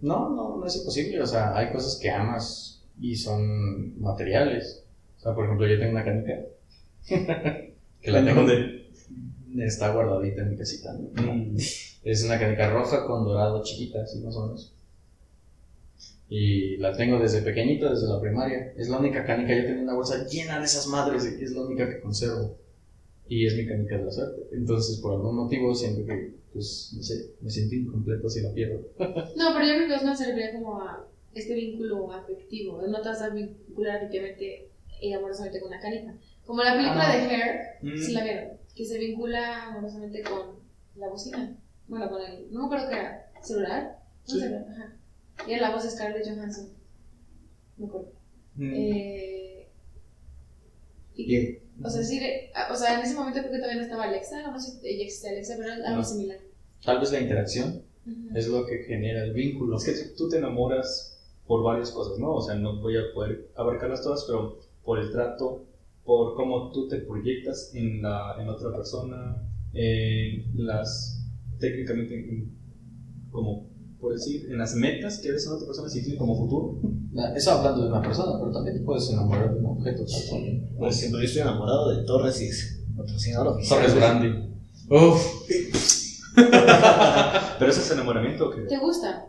[0.00, 1.20] No, no, no es imposible.
[1.20, 4.84] O sea, hay cosas que amas y son materiales.
[5.18, 6.40] O sea, por ejemplo, yo tengo una canica.
[7.08, 8.40] que la ¿En tengo.
[8.40, 8.88] dónde?
[9.58, 10.92] Está guardadita en mi casita.
[10.92, 11.32] ¿no?
[11.34, 11.56] Mm.
[12.04, 14.74] Es una canica roja con dorado chiquita, así más o menos.
[16.30, 18.72] Y la tengo desde pequeñito, desde la primaria.
[18.76, 19.54] Es la única canica.
[19.54, 22.56] Yo tenía una bolsa llena de esas madres y es la única que conservo.
[23.28, 24.42] Y es mi canica de la suerte.
[24.52, 28.80] Entonces, por algún motivo, siento que, pues, no sé, me siento incompleto si la pierdo.
[28.98, 31.06] No, pero yo creo que es más se refiere como a
[31.38, 32.80] este vínculo afectivo.
[32.86, 34.70] No te vas a vincular efectivamente
[35.00, 36.14] y amorosamente con una canica.
[36.44, 37.16] Como la película Ah.
[37.16, 37.96] de Hair, Mm.
[37.98, 40.58] si la vieron, que se vincula amorosamente con
[40.96, 41.56] la bocina.
[41.86, 42.50] Bueno, con el.
[42.52, 43.30] No me acuerdo qué era.
[43.42, 43.98] ¿Celular?
[44.28, 44.40] No Sí.
[44.40, 44.96] celular, ajá.
[45.46, 46.68] Y era la voz de Scarlett Johansson.
[47.76, 48.12] Me acuerdo.
[48.56, 48.72] Mm.
[48.74, 49.68] Eh,
[51.14, 53.82] y que, o sea, sí, de- o sea, en ese momento creo que todavía no
[53.84, 56.04] estaba Alexa, no sé si ya existe Alexa, pero era algo No.
[56.04, 56.38] similar.
[56.84, 57.82] Tal vez la interacción
[58.34, 59.76] es lo que genera el vínculo.
[59.76, 61.17] Es que tú te enamoras
[61.48, 62.34] por varias cosas, ¿no?
[62.34, 65.64] O sea, no voy a poder abarcarlas todas, pero por el trato,
[66.04, 69.42] por cómo tú te proyectas en la, en otra persona,
[69.72, 71.24] en las,
[71.58, 72.56] técnicamente, en-
[73.30, 73.66] como,
[74.00, 76.78] por decir, en las metas que ves en otra persona si tiene como futuro.
[77.34, 80.04] Eso hablando de una persona, pero también te puedes enamorar de un objeto.
[80.30, 80.68] cual.
[80.78, 83.78] Por ejemplo, yo estoy enamorado de Torres y es patrocinador oficial.
[83.80, 84.28] Torres Brandy.
[84.90, 85.26] Uf.
[87.58, 88.60] Pero eso es enamoramiento que...
[88.62, 89.26] ¿Te gusta?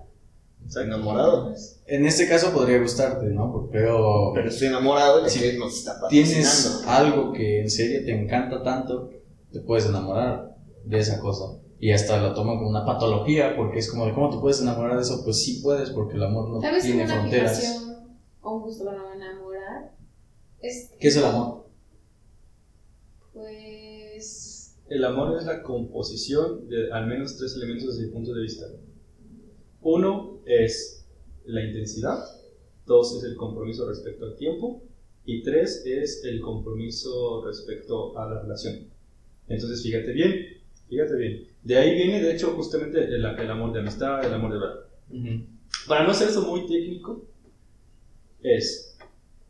[0.70, 1.51] Estoy enamorado.
[1.88, 3.67] En este caso podría gustarte, ¿no?
[3.72, 5.39] Pero Pero estoy enamorado Sí.
[5.39, 9.09] que nos está tienes algo que en serio te encanta tanto,
[9.51, 10.55] te puedes enamorar
[10.86, 11.57] de esa cosa.
[11.80, 14.95] Y hasta lo toman como una patología, porque es como de cómo te puedes enamorar
[14.97, 15.24] de eso.
[15.24, 17.88] Pues sí puedes, porque el amor no como tiene una fronteras.
[18.41, 19.95] o un gusto para enamorar.
[20.61, 21.65] Es, ¿Qué es el amor?
[23.34, 24.76] pues.
[24.88, 28.65] El amor es la composición de al menos tres elementos desde mi punto de vista.
[29.82, 31.07] Uno es
[31.45, 32.19] la intensidad,
[32.86, 34.82] dos es el compromiso respecto al tiempo
[35.25, 38.88] y tres es el compromiso respecto a la relación.
[39.47, 40.34] Entonces fíjate bien,
[40.89, 41.47] fíjate bien.
[41.63, 44.80] De ahí viene de hecho justamente el, el amor de amistad, el amor de verdad.
[45.88, 47.25] Para no hacer eso muy técnico,
[48.41, 48.97] es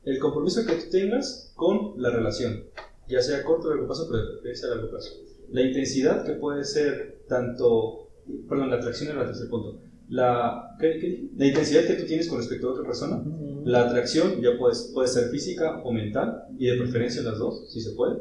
[0.03, 2.63] el compromiso que tú tengas con la relación,
[3.07, 5.11] ya sea corto o largo plazo, pero de preferencia a largo plazo.
[5.51, 8.09] La intensidad que puede ser tanto,
[8.47, 9.80] perdón, la atracción era el tercer punto.
[10.10, 13.22] La, ¿qué- qué la intensidad que tú tienes con respecto a otra persona,
[13.64, 17.80] la atracción ya puede, puede ser física o mental, y de preferencia las dos, si
[17.82, 18.18] se puede.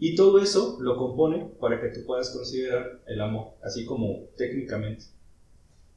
[0.00, 5.04] Y todo eso lo compone para que tú puedas considerar el amor, así como técnicamente.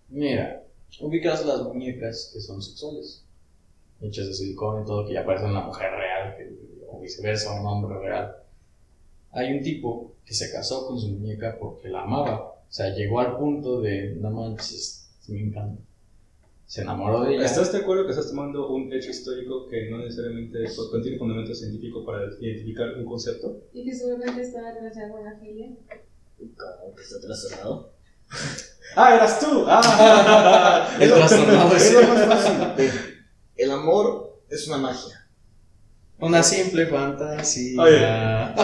[0.10, 0.64] Mira,
[1.00, 3.24] ubicas las muñecas que son sexuales,
[4.02, 7.66] hechas de silicona y todo, que ya parecen una mujer real, que- o viceversa, un
[7.66, 8.36] hombre real.
[9.32, 12.51] Hay un tipo que se casó con su muñeca porque la amaba.
[12.72, 15.84] O sea, llegó al punto de, no manches, me encanta.
[16.66, 17.46] Se enamoró de ella.
[17.46, 21.54] ¿Estás de acuerdo que estás tomando un hecho histórico que no necesariamente pues, contiene fundamento
[21.54, 23.58] científico para identificar un concepto?
[23.74, 25.68] Y que seguramente está relacionado con la filia.
[26.38, 27.92] Como que está trastornado.
[28.96, 29.66] ¡Ah, eras tú!
[29.68, 30.96] ¡Ah!
[31.02, 32.90] El trastornado Es lo más fácil.
[33.58, 35.28] El amor es una magia.
[36.22, 37.82] una simple fantasía.
[37.82, 37.98] Oye,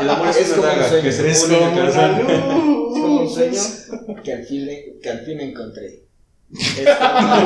[0.01, 1.03] El amor es, Es una como un daga sueño.
[1.03, 2.76] que se es como la luz.
[3.22, 3.61] Un sueño
[4.24, 4.68] que al fin,
[5.01, 6.07] que al fin encontré.
[6.49, 7.43] Es como una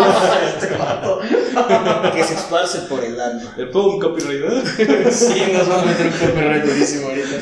[2.04, 3.56] luz que se esparce por el alma.
[3.58, 4.64] ¿Le pongo un copyright?
[5.12, 7.38] Sí, nos van a meter un copyright durísimo ahorita.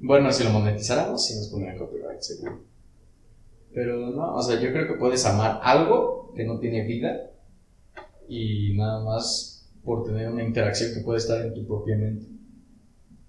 [0.00, 2.62] Bueno, si lo monetizáramos, sí nos pondrían copyright, seguro.
[3.72, 7.30] Pero no, o sea, yo creo que puedes amar algo que no tiene vida
[8.28, 12.26] y nada más por tener una interacción que puede estar en tu propia mente.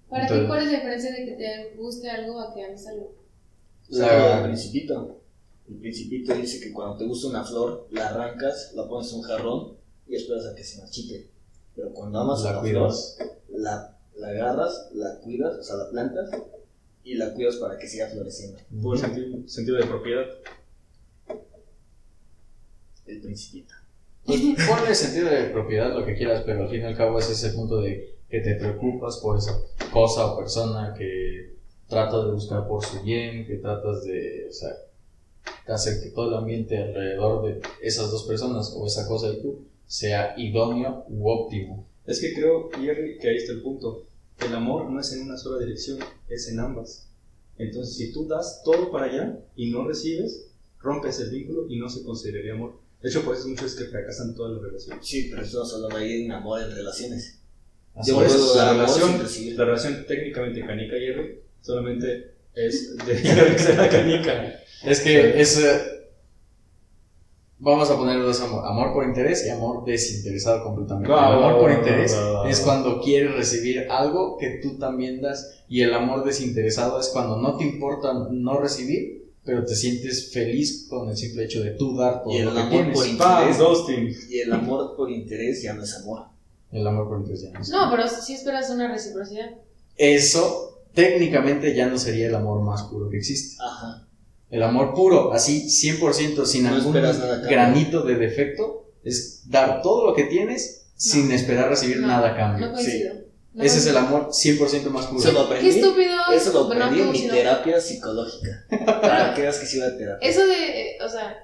[0.08, 3.14] Para ti, ¿cuál es la diferencia de que te guste algo a que ames algo?
[3.88, 4.38] La...
[4.38, 5.20] El principito.
[5.68, 9.24] El principito dice que cuando te gusta una flor, la arrancas, la pones en un
[9.24, 9.76] jarrón
[10.06, 11.28] y esperas a que se marchite.
[11.74, 13.16] Pero cuando amas La una cuidas.
[13.16, 13.28] flor,
[13.60, 16.30] la, la agarras, la cuidas, o sea, la plantas
[17.02, 18.58] y la cuidas para que siga floreciendo.
[18.82, 20.24] Por sentido, sentido de propiedad.
[23.06, 23.74] El principito.
[24.24, 27.30] Pues ponle sentido de propiedad lo que quieras, pero al fin y al cabo es
[27.30, 29.58] ese punto de que te preocupas por esa
[29.90, 31.54] cosa o persona, que
[31.88, 34.76] tratas de buscar por su bien, que tratas de, o sea,
[35.66, 39.40] de hacer que todo el ambiente alrededor de esas dos personas o esa cosa y
[39.40, 41.86] tú sea idóneo u óptimo.
[42.04, 44.02] Es que creo, Jerry, que ahí está el punto.
[44.44, 47.08] El amor no es en una sola dirección, es en ambas.
[47.56, 51.88] Entonces, si tú das todo para allá y no recibes, rompes el vínculo y no
[51.88, 52.74] se consideraría amor.
[53.00, 55.06] De hecho, por eso muchos que fracasan todas las relaciones.
[55.06, 57.40] Sí, pero hablando ahí de un amor en relaciones.
[57.96, 58.54] Así Yo es.
[58.56, 59.22] la relación,
[59.56, 63.14] la relación técnicamente canica Jerry solamente es de
[63.52, 64.60] que sea canica.
[64.84, 65.58] Es que es.
[65.58, 65.80] eh,
[67.58, 71.10] Vamos a poner dos amor: amor por interés y amor desinteresado completamente.
[71.10, 72.14] El amor por interés
[72.48, 77.38] es cuando quieres recibir algo que tú también das, y el amor desinteresado es cuando
[77.38, 81.96] no te importa no recibir pero te sientes feliz con el simple hecho de tú
[81.96, 82.96] dar todo Y el lo que amor tienes.
[82.98, 84.28] por interés.
[84.28, 86.24] Y el amor por interés ya no es amor.
[86.76, 87.68] El amor por ya no es.
[87.70, 89.50] No, pero sí esperas una reciprocidad.
[89.96, 93.56] Eso técnicamente ya no sería el amor más puro que existe.
[93.62, 94.06] Ajá.
[94.50, 100.14] El amor puro, así 100% sin No algún granito de defecto, es dar todo lo
[100.14, 102.66] que tienes sin esperar recibir No, nada a cambio.
[102.66, 103.14] No coincido.
[103.54, 105.20] No Ese es el amor 100% más puro.
[105.22, 105.68] Se lo Qué aprendí.
[105.80, 106.14] estúpido.
[106.34, 108.66] Eso lo aprendí en mi si terapia psicológica.
[109.00, 110.28] Para que veas que sí va a terapia.
[110.28, 111.38] Eso de, eh, o sea,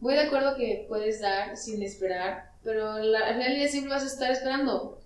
[0.00, 4.30] voy de acuerdo que puedes dar sin esperar, pero la, día siempre vas a estar
[4.30, 5.00] esperando.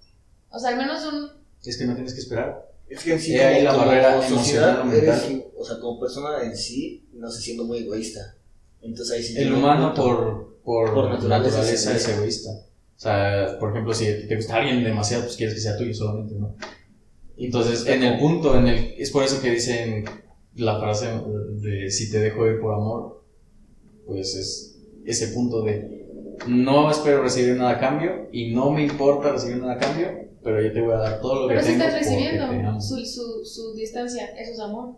[0.51, 1.31] O sea, al menos un...
[1.65, 2.67] Es que no tienes que esperar.
[2.89, 6.57] Es que en sí, He ahí la barrera sociedad, eres, o sea, como persona en
[6.57, 8.37] sí, no sé, siendo muy egoísta.
[8.81, 12.51] Entonces ahí sí El humano punto- por, por, Por naturaleza naturaleza, es es egoísta.
[12.51, 16.35] O sea, por ejemplo, si te gusta alguien demasiado, pues quieres que sea tuyo solamente,
[16.37, 16.55] ¿no?
[17.37, 20.05] Entonces, en el punto, en el, es por eso que dicen
[20.55, 21.07] la frase
[21.61, 23.23] de si te dejo ir por amor,
[24.07, 26.06] pues es ese punto de
[26.47, 30.09] no espero recibir nada a cambio y no me importa recibir nada a cambio,
[30.43, 32.17] pero yo te voy a dar todo lo Pero que si tengo estás porque te
[32.23, 34.97] recibiendo su, su, su distancia, eso es amor.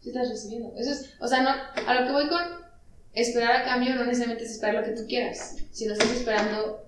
[0.00, 0.72] Si estás recibiendo.
[0.76, 2.42] Eso es, o sea, no, a lo que voy con
[3.12, 6.82] esperar a cambio no necesariamente es esperar lo que tú quieras, sino estás esperando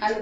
[0.00, 0.20] algo.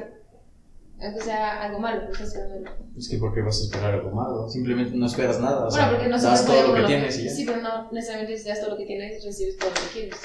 [1.02, 2.84] Aunque sea algo malo, pero estás esperando algo.
[2.96, 5.90] Es que porque vas a esperar algo malo, simplemente no esperas nada, o Bueno, sea,
[5.90, 7.30] porque no das todo lo que lo- tienes y ya.
[7.30, 10.20] Sí, pero no necesariamente si das todo lo que tienes, recibes todo lo que quieres.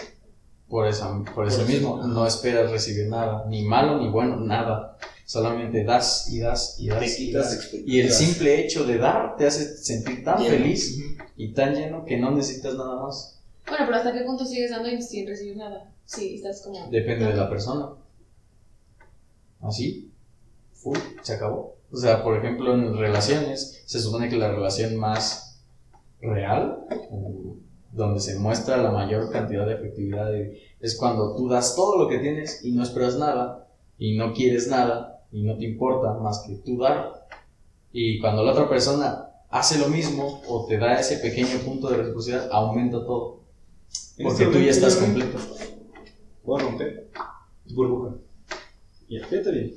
[0.70, 4.98] Por eso, por eso mismo, no esperas recibir nada, ni malo ni bueno, nada.
[5.26, 7.00] Solamente das y das y das.
[7.00, 7.72] Te y, das.
[7.88, 10.50] el simple hecho de dar te hace sentir tan Lleno.
[10.50, 11.00] feliz
[11.36, 13.40] y tan lleno que no necesitas nada más.
[13.68, 15.92] Bueno, pero ¿hasta qué punto sigues dando y sin recibir nada?
[16.06, 16.90] Sí, estás como...
[16.92, 17.90] Depende de la persona.
[19.62, 20.12] Así,
[20.74, 21.76] full, se acabó.
[21.92, 25.60] O sea, por ejemplo, en relaciones, se supone que la relación más
[26.22, 26.86] real,
[27.96, 32.08] donde se muestra la mayor cantidad de afectividad, de- es cuando tú das todo lo
[32.10, 33.68] que tienes y no esperas nada,
[33.98, 37.28] y no quieres nada, y no te importa más que tú dar.
[37.92, 41.98] Y cuando la otra persona hace lo mismo o te da ese pequeño punto de
[41.98, 43.40] reciprocidad, aumenta todo.
[44.22, 45.38] Porque este tú ya estás completo.
[46.44, 47.10] Voy a romper.
[47.74, 48.16] Burbuja.
[49.08, 49.74] Y fíjate bien.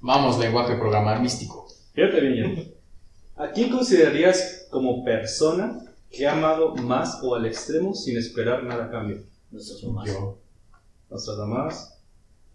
[0.00, 1.66] Vamos, lenguaje programar místico.
[1.92, 2.74] Fíjate bien.
[3.36, 5.80] ¿A quién considerarías como persona
[6.14, 9.22] que ha amado más o al extremo sin esperar nada a cambio?
[9.50, 10.08] Nuestras mamás.
[10.08, 10.38] Yo.
[11.10, 11.98] Nuestras mamás,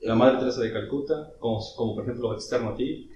[0.01, 3.11] la Madre Teresa de Calcuta, como, como por ejemplo externo a ti.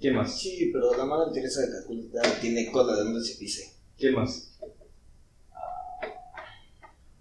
[0.00, 0.38] ¿Quién más?
[0.38, 3.72] Sí, pero la madre Teresa de Calcuta tiene cola de donde se pise.
[3.96, 4.56] ¿Quién más?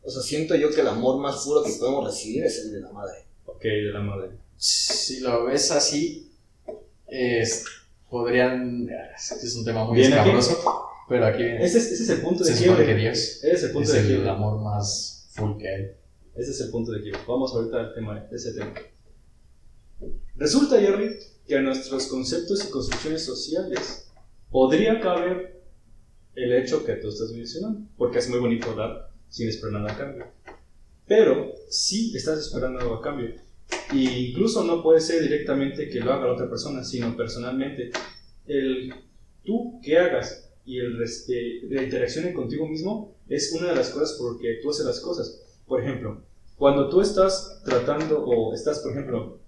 [0.04, 2.82] O sea, siento yo que el amor más puro que podemos recibir es el de
[2.82, 3.26] la madre.
[3.46, 4.30] Ok, de la madre.
[4.56, 6.32] Si lo ves así,
[7.08, 7.66] es,
[8.10, 8.88] podrían.
[9.16, 11.64] Es un tema muy escabroso, pero aquí viene.
[11.64, 13.02] Ese es, ese es el punto de supone que quiebre.
[13.02, 14.30] Dios Ese es el punto es de el quiebre.
[14.30, 15.92] amor más full que hay.
[16.36, 17.22] Ese es el punto de quiebre.
[17.28, 18.74] Vamos ahorita al tema, ese tema.
[20.36, 24.12] Resulta, Jerry, que a nuestros conceptos y construcciones sociales
[24.52, 25.64] podría caber
[26.36, 29.98] el hecho que tú estás mencionando, porque es muy bonito dar sin esperar nada a
[29.98, 30.26] cambio.
[31.08, 33.34] Pero sí estás esperando algo a cambio.
[33.92, 37.92] Y incluso no puede ser directamente que lo haga la otra persona, sino personalmente.
[38.46, 38.94] El
[39.44, 44.18] tú que hagas y el eh, la interacción contigo mismo es una de las cosas
[44.20, 45.42] por que tú haces las cosas.
[45.66, 46.22] Por ejemplo,
[46.58, 49.40] cuando tú estás tratando o estás, por ejemplo,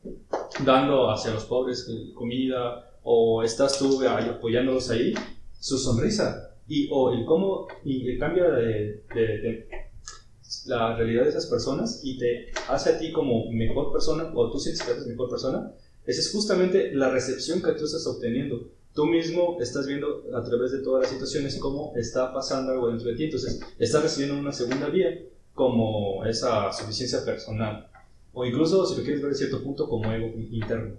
[0.65, 5.13] dando hacia los pobres eh, comida o estás tú ahí apoyándolos ahí,
[5.59, 9.67] su sonrisa y o el cómo y el cambio de, de- de
[10.65, 14.59] la realidad de esas personas y te hace a ti como mejor persona o tú
[14.59, 15.71] sientes que eres mejor persona,
[16.05, 18.67] esa es justamente la recepción que tú estás obteniendo.
[18.93, 23.09] Tú mismo estás viendo a través de todas las situaciones cómo está pasando algo dentro
[23.09, 25.19] de ti, entonces estás recibiendo una segunda vía
[25.53, 27.89] como esa suficiencia personal
[28.33, 30.95] o incluso si lo quieres ver a cierto punto como ego interno.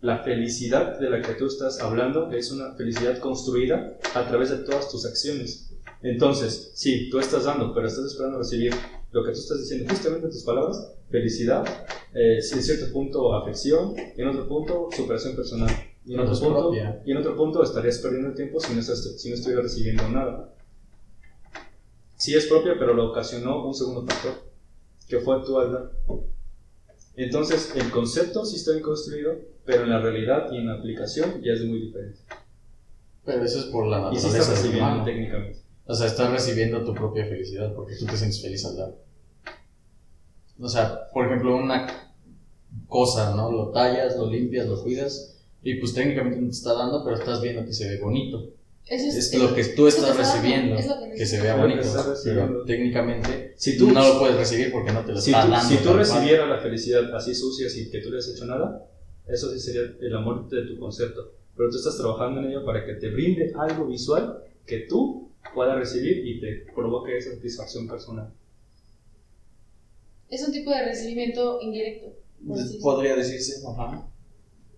[0.00, 4.58] La felicidad de la que tú estás hablando es una felicidad construida a través de
[4.58, 5.70] todas tus acciones.
[6.02, 8.74] Entonces, sí, tú estás dando, pero estás esperando recibir
[9.12, 11.64] lo que tú estás diciendo justamente en tus palabras, felicidad,
[12.12, 15.70] eh, en cierto punto afección, en otro punto superación personal.
[16.06, 17.02] Y en, otro punto, propia.
[17.06, 20.06] y en otro punto estarías perdiendo el tiempo si no, estás, si no estuvieras recibiendo
[20.08, 20.54] nada.
[22.16, 24.32] Sí es propia, pero lo ocasionó un segundo factor,
[25.08, 25.92] que fue tu dar.
[27.16, 29.34] Entonces, el concepto sí está bien construido,
[29.64, 32.18] pero en la realidad y en la aplicación ya es muy diferente.
[33.24, 35.04] Pero eso es por la Y sí naturaleza estás recibiendo humano.
[35.04, 35.58] técnicamente.
[35.86, 38.94] O sea, estás recibiendo tu propia felicidad porque tú te sientes feliz al dar.
[40.60, 42.14] O sea, por ejemplo, una
[42.88, 43.50] cosa, ¿no?
[43.50, 45.33] Lo tallas, lo limpias, lo cuidas
[45.64, 48.50] y pues técnicamente no te está dando, pero estás viendo que se ve bonito.
[48.86, 51.26] Eso Es lo que tú es lo estás que está dando, recibiendo, es que que
[51.26, 51.80] se vea bonito.
[51.80, 52.20] estás.
[52.22, 55.50] Pero técnicamente Si tú, no lo puedes recibir porque no te lo si está tú,
[55.52, 55.68] dando.
[55.68, 58.86] si tú recibieras la felicidad así sucia sin que tú le has hecho nada,
[59.26, 61.32] eso sí sería el amor de tu concepto.
[61.56, 65.78] Pero tú estás trabajando en ello para que te brinde algo visual que tú puedas
[65.78, 68.30] recibir y te provoque esa satisfacción personal.
[70.28, 72.12] Es un tipo de recibimiento indirecto.
[72.40, 72.82] decirlo.
[72.82, 74.06] Podría decirse, ajá.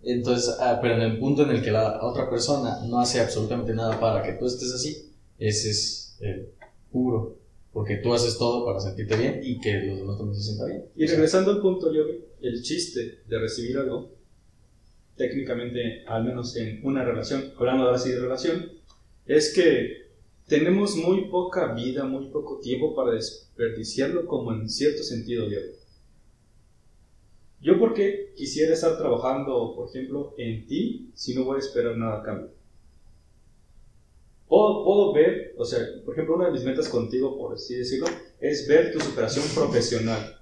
[0.03, 3.74] Entonces, ah, pero en el punto en el que la otra persona no hace absolutamente
[3.74, 6.49] nada para que tú estés así, ese es el
[6.90, 7.36] puro.
[7.72, 10.84] Porque tú haces todo para sentirte bien y que los demás también se sientan bien.
[10.97, 12.05] Y regresando al punto, yo
[12.40, 14.12] el chiste de recibir algo,
[15.16, 18.72] técnicamente, al menos en una relación, hablando ahora sí de relación,
[19.26, 20.07] es que
[20.47, 25.66] tenemos muy poca vida, muy poco tiempo para desperdiciarlo como en cierto sentido, Diego.
[27.66, 32.20] Yo porque quisiera estar trabajando, por ejemplo, en ti si no voy a esperar nada
[32.20, 32.50] a cambio.
[34.46, 38.06] Puedo, puedo ver, o sea, por ejemplo, una de mis metas contigo, por así decirlo,
[38.38, 40.38] es ver tu superación profesional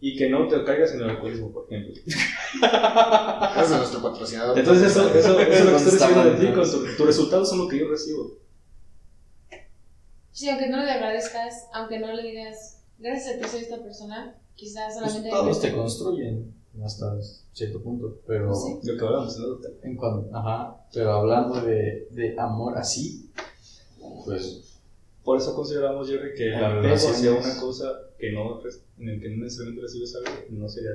[0.00, 1.92] y que no te caigas en el alcoholismo, por ejemplo.
[2.60, 4.56] Gracias a nuestro patrocinador.
[4.56, 7.48] Entonces eso, eso, eso es lo que estoy recibiendo de ti, con tu- tus resultados
[7.48, 8.30] son lo que yo recibo.
[10.30, 14.36] Sí, aunque no le agradezcas, aunque no le digas, gracias a ti soy esta persona,
[14.56, 15.30] quizás Pues solamente...
[15.30, 17.16] todos te construyen hasta
[17.52, 18.78] cierto punto, pero Sí.
[18.82, 19.58] Lo que hablamos, ¿no?
[19.82, 23.30] en cuan- ajá, pero hablando de, de amor así,
[24.24, 24.62] pues
[25.22, 28.60] Por eso consideramos, Jerry, que el En apego hacia una cosa que no,
[28.98, 30.90] en el que no necesariamente recibes algo, no sería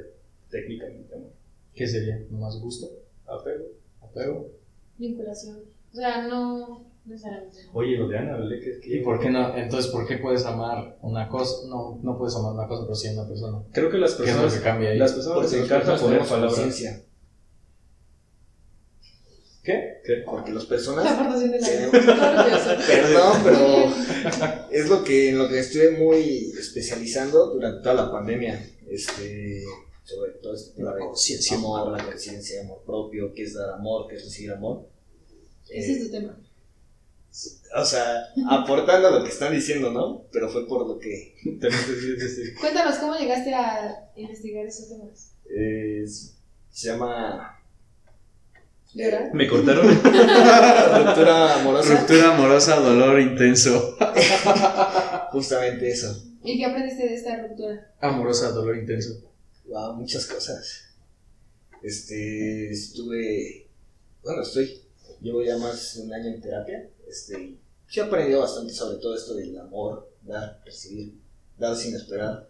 [0.49, 1.31] técnicamente amor.
[1.73, 2.21] ¿qué sería?
[2.29, 2.87] ¿Nomás gusto?
[3.25, 3.65] Apego.
[4.01, 4.49] ¿Apego?
[4.97, 5.61] Vinculación.
[5.91, 6.88] O sea, no.
[7.73, 8.59] Oye, lo de Ana, ¿vale?
[8.59, 9.55] Que, que- ¿Y por qué no?
[9.55, 11.67] Entonces, ¿por qué puedes amar una cosa?
[11.67, 13.63] No, no puedes amar una cosa, pero sí a una persona.
[13.71, 14.97] Creo que las ¿Qué es lo personas, que cambia ahí?
[14.99, 16.53] las personas Porque les encanta personas poner palabras.
[16.53, 17.03] conciencia.
[19.63, 20.01] ¿Qué?
[20.05, 20.13] ¿Qué?
[20.25, 21.05] Porque las La personas.
[21.05, 21.67] aportación de la.
[22.87, 23.93] Perdón, pero
[24.71, 28.65] es lo que en lo que estuve muy especializando durante toda la pandemia.
[28.89, 29.63] Este,
[30.03, 34.07] sobre todo este tema de conciencia amor, la conciencia, amor propio, qué es dar amor,
[34.09, 34.87] qué es recibir amor.
[35.69, 36.39] Ese Eh, es tu tema.
[37.75, 40.23] O sea, aportando a lo que están diciendo, ¿no?
[40.31, 41.35] Pero fue por lo que
[42.59, 45.31] Cuéntanos cómo llegaste a investigar esos temas.
[45.49, 46.05] eh,
[46.71, 47.55] se llama
[48.93, 49.33] ¿Llorar?
[49.33, 49.85] Me cortaron.
[49.87, 51.95] ruptura amorosa.
[51.99, 53.95] Ruptura amorosa, dolor intenso.
[55.31, 56.23] Justamente eso.
[56.43, 57.91] ¿Y qué aprendiste de esta ruptura?
[58.01, 59.21] Amorosa, dolor intenso.
[59.65, 60.85] Wow, muchas cosas.
[61.83, 63.67] Este, estuve,
[64.23, 64.81] bueno, estoy,
[65.21, 66.89] llevo ya más de un año en terapia.
[67.09, 67.57] Este,
[67.87, 71.15] sí he aprendido bastante sobre todo esto del amor, dar, recibir,
[71.57, 72.49] dar sin esperar.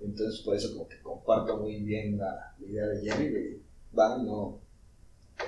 [0.00, 3.60] Entonces, por eso como que comparto muy bien la, la idea de Jerry de,
[3.96, 4.58] va, no,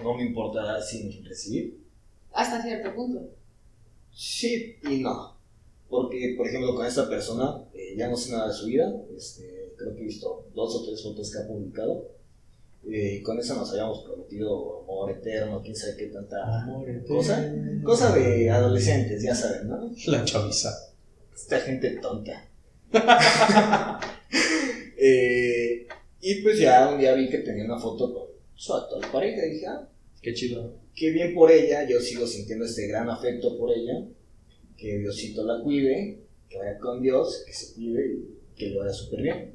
[0.03, 1.79] no me importa dar sin recibir.
[2.33, 3.29] Hasta cierto punto.
[4.13, 5.37] Sí y no.
[5.89, 8.95] Porque, por ejemplo, con esta persona eh, ya no sé nada de su vida.
[9.17, 12.09] Este, creo que he visto dos o tres fotos que ha publicado.
[12.89, 17.53] Eh, y con eso nos habíamos prometido amor eterno, quién sabe qué tanta Amor cosa.
[17.83, 19.91] Cosa de adolescentes, ya saben, ¿no?
[20.07, 20.71] La chaviza.
[21.35, 22.49] Esta gente tonta.
[24.99, 25.87] Eh,
[26.23, 29.51] y pues ya un día vi que tenía una foto con su actual pareja y
[29.51, 29.87] dije, ah,
[30.23, 30.73] Qué chido.
[30.95, 34.05] qué bien por ella, yo sigo sintiendo este gran afecto por ella,
[34.77, 36.19] que Diosito la cuide,
[36.49, 39.51] que vaya con Dios, que se cuide y que le vaya súper bien.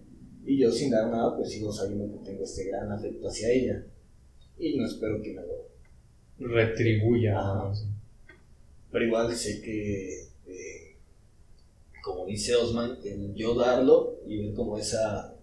[0.45, 3.85] Y yo sin dar nada, pues sigo sabiendo que tengo este gran afecto hacia ella.
[4.57, 5.71] Y no espero que me lo...
[6.39, 7.39] Retribuya.
[7.39, 7.73] Ajá.
[8.91, 10.95] Pero igual sé que, eh,
[12.03, 15.33] como dice Osman, el yo darlo y ver como esa,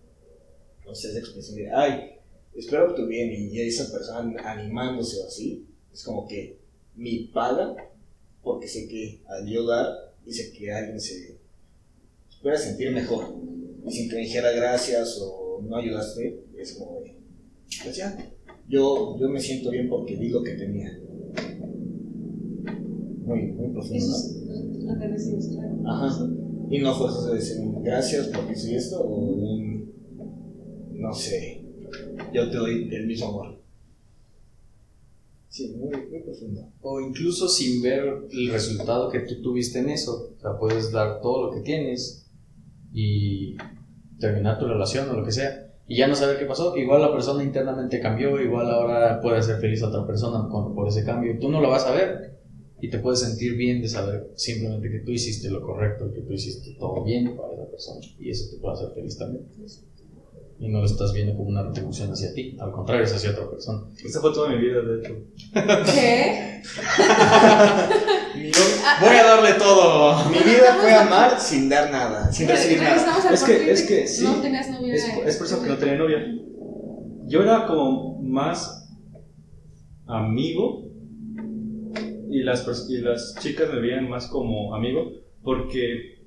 [0.84, 2.18] no sé, esa expresión de, ay,
[2.54, 6.58] espero que tú bien y esa persona animándose o así, es como que
[6.94, 7.74] mi paga,
[8.42, 11.38] porque sé que al yo dar, dice que alguien se
[12.42, 13.34] pueda sentir mejor.
[13.86, 17.16] Y sin que me dijera gracias o no ayudaste, es como de,
[17.82, 18.16] pues ya,
[18.68, 20.98] yo, yo me siento bien porque di lo que tenía.
[23.24, 24.34] Muy, muy profundo, Eso
[24.84, 24.94] ¿no?
[24.94, 25.76] recibes, claro.
[25.86, 26.28] Ajá.
[26.70, 29.92] Y no fuerzas de decir gracias porque hice esto o un,
[30.92, 31.64] no sé,
[32.32, 33.58] yo te doy el mismo amor.
[35.48, 36.70] Sí, muy, muy profundo.
[36.82, 40.34] O incluso sin ver el resultado que tú tuviste en eso.
[40.36, 42.27] O sea, puedes dar todo lo que tienes
[42.92, 43.56] y
[44.18, 45.64] terminar tu relación o lo que sea.
[45.86, 46.76] Y ya no saber qué pasó.
[46.76, 50.88] Igual la persona internamente cambió, igual ahora puede ser feliz a otra persona con- por
[50.88, 51.38] ese cambio.
[51.40, 52.36] Tú no lo vas a ver.
[52.80, 56.32] Y te puedes sentir bien de saber simplemente que tú hiciste lo correcto, que tú
[56.32, 58.00] hiciste todo bien para esa persona.
[58.18, 59.44] Y eso te puede hacer feliz también.
[60.60, 63.48] Y no lo estás viendo como una retribución hacia ti, al contrario, es hacia otra
[63.50, 63.84] persona.
[64.04, 65.14] Esa fue toda mi vida, de hecho.
[65.94, 66.62] ¿Qué?
[69.00, 70.24] Voy a darle todo.
[70.30, 73.32] Mi vida fue amar sin dar nada, sin recibir nada.
[73.32, 74.24] Es que- es que sí.
[74.24, 74.94] No tenías novia.
[74.94, 76.18] Es, es por eso que no tenía novia.
[77.26, 78.88] Yo era como más
[80.06, 80.84] amigo
[82.30, 85.10] y las, y las chicas me veían más como amigo
[85.42, 86.17] porque,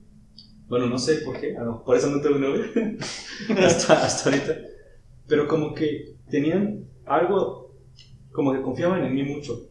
[0.71, 1.53] bueno, no sé por qué,
[1.85, 2.63] por eso no tengo novia
[3.57, 4.57] hasta, hasta ahorita,
[5.27, 7.75] pero como que tenían algo,
[8.31, 9.67] como que confiaban en mí mucho.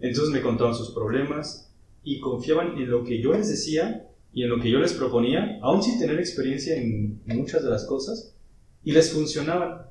[0.00, 1.72] Entonces me contaban sus problemas
[2.02, 5.60] y confiaban en lo que yo les decía y en lo que yo les proponía,
[5.62, 8.34] aún sin tener experiencia en muchas de las cosas,
[8.82, 9.82] y les funcionaban.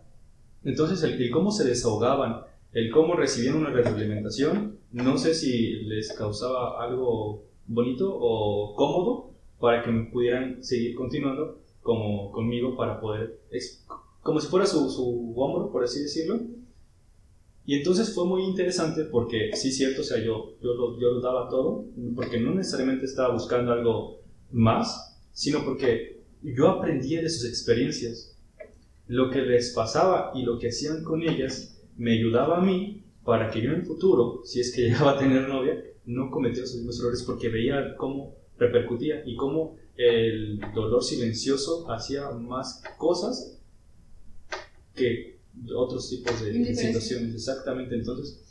[0.66, 2.42] Entonces, el, el cómo se desahogaban,
[2.74, 9.84] el cómo recibían una retroalimentación, no sé si les causaba algo bonito o cómodo para
[9.84, 13.40] que me pudieran seguir continuando como conmigo para poder,
[14.22, 16.42] como si fuera su, su hombro, por así decirlo.
[17.66, 21.22] Y entonces fue muy interesante porque sí, cierto, o sea, yo, yo, lo, yo lo
[21.22, 21.86] daba todo,
[22.16, 28.36] porque no necesariamente estaba buscando algo más, sino porque yo aprendía de sus experiencias.
[29.08, 33.50] Lo que les pasaba y lo que hacían con ellas me ayudaba a mí para
[33.50, 36.76] que yo en el futuro, si es que llegaba a tener novia, no cometiera los
[36.76, 43.60] mismos errores porque veía cómo repercutía y cómo el dolor silencioso hacía más cosas
[44.94, 45.40] que
[45.76, 47.34] otros tipos de situaciones.
[47.34, 48.42] Exactamente, entonces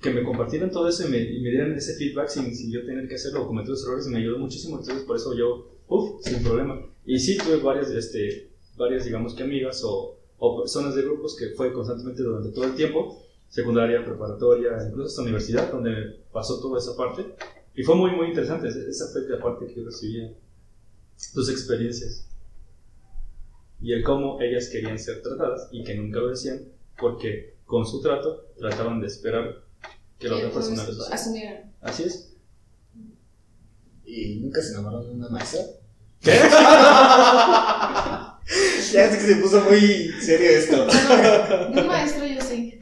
[0.00, 2.84] que me compartieran todo eso y me, y me dieran ese feedback sin, sin yo
[2.84, 4.78] tener que hacerlo o cometer los errores me ayudó muchísimo.
[4.78, 6.80] Entonces, por eso yo, uff, sin problema.
[7.04, 11.50] Y sí, tuve varias, este, varias digamos que amigas o, o personas de grupos que
[11.56, 16.96] fue constantemente durante todo el tiempo, secundaria, preparatoria, incluso hasta universidad, donde pasó toda esa
[16.96, 17.34] parte.
[17.74, 18.68] Y fue muy, muy interesante.
[18.68, 20.30] Esa- fue la parte que yo recibía,
[21.34, 22.26] tus experiencias.
[23.80, 26.62] Y el cómo ellas querían ser tratadas y que nunca lo decían
[26.98, 29.62] porque con su trato trataban de esperar
[30.18, 31.14] que la otra persona les hiciera.
[31.14, 31.72] asumieran.
[31.80, 32.32] Así es.
[34.04, 35.60] ¿Y nunca se enamoraron de una maestra?
[36.20, 36.30] ¿Qué?
[38.92, 39.80] Ya es que se puso muy
[40.20, 40.84] serio esto.
[41.72, 42.78] De un maestro yo sí.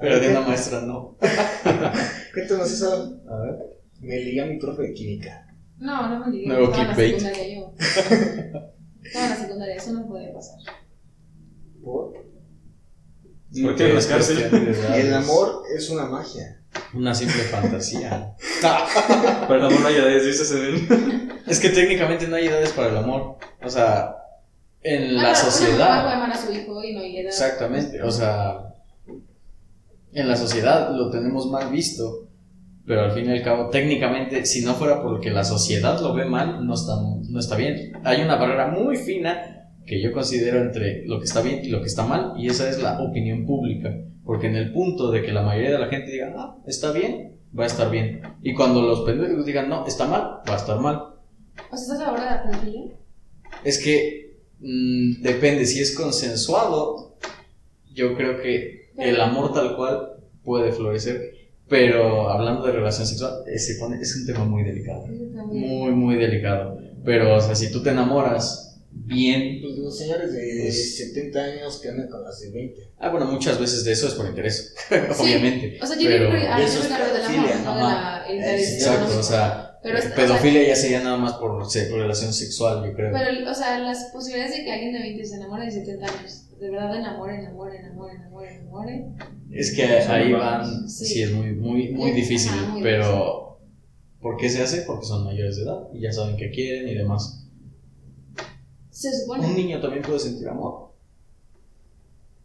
[0.00, 1.18] Pero de una maestra no.
[2.32, 3.20] Cuéntanos eso.
[3.28, 3.54] A ver.
[4.00, 5.46] Me ligué a mi profe de química.
[5.78, 6.48] No, no me digas.
[6.48, 7.20] Nuevo Estaba en la clickbait.
[7.20, 7.74] secundaria yo.
[9.02, 10.58] Estaba en la secundaria, eso no puede pasar.
[11.84, 12.12] ¿Por?
[13.62, 14.52] ¿Por qué en las cárceles?
[14.94, 16.58] El amor es una magia.
[16.94, 18.34] Una simple fantasía.
[18.62, 21.32] Para el amor no hay edades, dices en él.
[21.46, 23.36] Es que técnicamente no hay edades para el amor.
[23.62, 24.16] O sea,
[24.82, 26.22] en la Ah, puede sociedad.
[26.32, 27.28] a su hijo y no hay edad.
[27.28, 28.02] Exactamente.
[28.02, 28.71] O sea,
[30.12, 32.28] en la sociedad lo tenemos mal visto.
[32.84, 36.24] Pero al fin y al cabo, técnicamente, si no fuera porque la sociedad lo ve
[36.24, 36.94] mal, no está,
[37.28, 37.92] no está bien.
[38.02, 41.80] Hay una barrera muy fina que yo considero entre lo que está bien y lo
[41.80, 43.94] que está mal, y esa es la opinión pública.
[44.24, 47.36] Porque en el punto de que la mayoría de la gente diga, ah, está bien,
[47.56, 48.22] va a estar bien.
[48.42, 50.96] Y cuando los pendejos digan, no, está mal, va a estar mal.
[51.70, 52.82] O sea, ¿estás a favor de la pedofilia?
[53.64, 57.16] Es que mm, depende, si es consensuado,
[57.92, 61.32] yo creo que el amor tal cual puede florecer.
[61.68, 65.06] Pero hablando de relación sexual, se pone- es un tema muy delicado.
[65.06, 66.78] Muy, muy delicado.
[67.04, 69.60] Pero, o sea, si tú te enamoras bien.
[69.62, 72.90] Pues los señores de Pues- 70 años que andan con las de 20.
[72.98, 74.94] Ah, bueno, muchas veces de eso es por interés, Sí.
[75.22, 75.78] obviamente.
[75.82, 77.80] O sea, yo Pero- creo que a Eso es es del amor, pedofilia, no de
[77.82, 78.24] la.
[78.58, 82.84] Exacto, o sea, Pero es- eh, pedofilia ya sería nada más por, por relación sexual,
[82.86, 83.12] yo creo.
[83.12, 86.42] Pero, o sea, las posibilidades de que alguien de 20 se enamore de 70 años,
[86.62, 89.06] de verdad enamore, enamore, enamore, enamore, enamore.
[89.50, 91.06] Es que ahí van, Sí.
[91.06, 93.58] sí, es muy, muy, muy Ajá, difícil, muy pero
[94.20, 94.82] ¿por qué se hace?
[94.82, 97.44] Porque son mayores de edad y ya saben qué quieren y demás.
[98.90, 99.46] Se supone.
[99.46, 100.92] Un niño también puede sentir amor.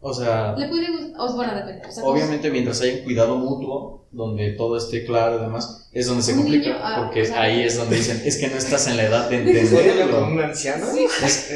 [0.00, 1.20] O sea, Le puede gustar.
[1.20, 1.86] O, bueno, depende.
[1.88, 6.06] O sea, obviamente mientras hay un cuidado mutuo, donde todo esté claro y demás, es
[6.06, 8.48] donde se Un complica, niño, ah, porque o sea- ahí es donde dicen, es que
[8.48, 10.26] no estás en la edad de ¿Podría hablar con entenderlo.
[10.32, 10.86] un anciano?
[10.92, 11.06] Sí.
[11.24, 11.50] Es,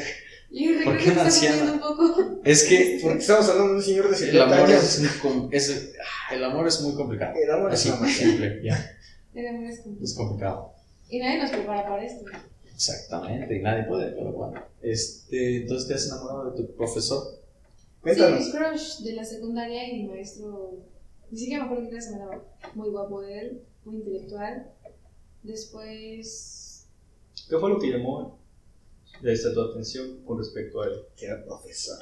[0.85, 1.57] ¿Por qué anciana?
[1.57, 1.81] confundiendo un
[2.15, 2.32] poco.
[2.45, 4.99] Es que Porque estamos hablando de un señor de el 70 amor años.
[4.99, 7.35] es, com- es- ah, el amor es muy complicado.
[7.43, 8.15] El amor es Así, una magia.
[8.27, 8.97] simple, ya,
[9.35, 10.05] El amor es complicado.
[10.05, 10.73] es complicado.
[11.09, 12.25] Y nadie nos prepara para esto.
[12.75, 14.61] Exactamente, y nadie puede, pero bueno.
[14.81, 17.23] Este, entonces te has enamorado de tu profesor.
[18.01, 18.45] Cuéntanos.
[18.45, 20.79] Sí, mi crush de la secundaria y mi maestro.
[21.31, 22.43] Ni siquiera me acuerdo me daba.
[22.75, 24.71] Muy guapo él, muy intelectual.
[25.43, 26.87] Después.
[27.49, 28.39] ¿Qué fue lo que llamó
[29.21, 30.93] desde tu atención con respecto a él?
[31.17, 31.99] Que era profesor.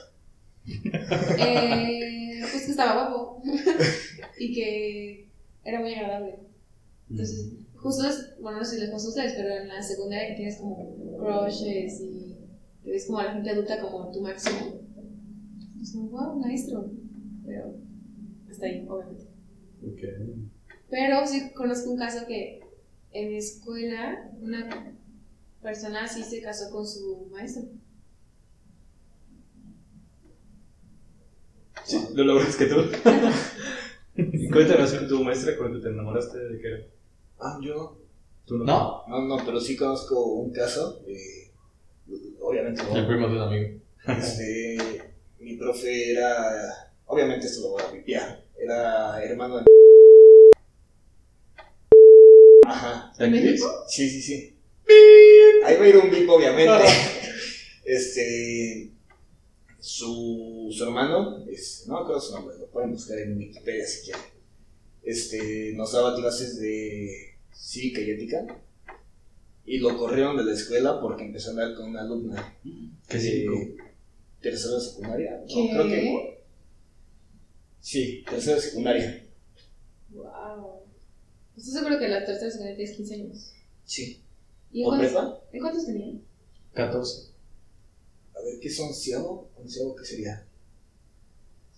[1.39, 3.43] Eh, pues que estaba guapo.
[4.39, 5.29] y que
[5.65, 6.39] era muy agradable.
[7.11, 10.29] Entonces, justo es, bueno, no sé si les pasó a ustedes, pero en la secundaria
[10.29, 12.37] que tienes como crushes y
[12.85, 14.81] te ves como a la gente adulta como tu máximo.
[15.81, 16.91] Es como, wow, maestro.
[17.45, 17.75] Pero
[18.51, 19.27] hasta ahí, obviamente.
[20.89, 22.61] Pero sí conozco un caso que
[23.13, 24.95] en mi escuela una
[25.63, 27.65] persona sí se casó con su maestro.
[31.91, 32.85] Sí, lo lograste que tú.
[34.53, 36.87] cuéntanos con tu maestra cuando te enamoraste de que
[37.41, 37.97] Ah, yo
[38.47, 38.65] tú no.
[38.65, 39.05] ¿No?
[39.09, 41.03] no, no, pero sí conozco un caso.
[41.09, 41.51] eh,
[42.41, 42.97] obviamente, no.
[42.97, 43.81] El primo de un amigo.
[44.07, 44.79] Este,
[45.41, 49.65] mi profe era, obviamente esto lo voy a vipiar, era hermano de...
[52.67, 53.67] Ajá, ¿En México?
[53.89, 54.57] sí, sí, sí.
[55.65, 56.85] Ahí va a ir un bip, obviamente.
[57.83, 58.91] Este,
[59.81, 64.23] su, su hermano, es, no me su nombre, lo pueden buscar en Wikipedia si quieren.
[65.03, 68.61] Este, nos daba clases de cívica y ética.
[69.65, 72.59] Y lo corrieron de la escuela porque empezó a andar con una alumna.
[73.09, 73.85] ¿Qué de cívico?
[74.41, 75.41] tercero de secundaria.
[75.41, 75.71] No, ¿Qué?
[75.71, 76.41] creo que.
[77.81, 79.27] Sí, tercero de secundaria.
[80.11, 80.81] Wow.
[81.57, 83.53] ¿Estás seguro que la tercera secundaria tienes 15 años?
[83.85, 84.21] Sí.
[84.73, 85.41] ¿Y en ¿O cuántos, prepa?
[85.53, 86.23] ¿en cuántos tenían?
[86.75, 87.30] 14.
[88.41, 89.51] A ver, ¿qué es onceavo?
[89.57, 90.47] ¿Onceavo qué sería?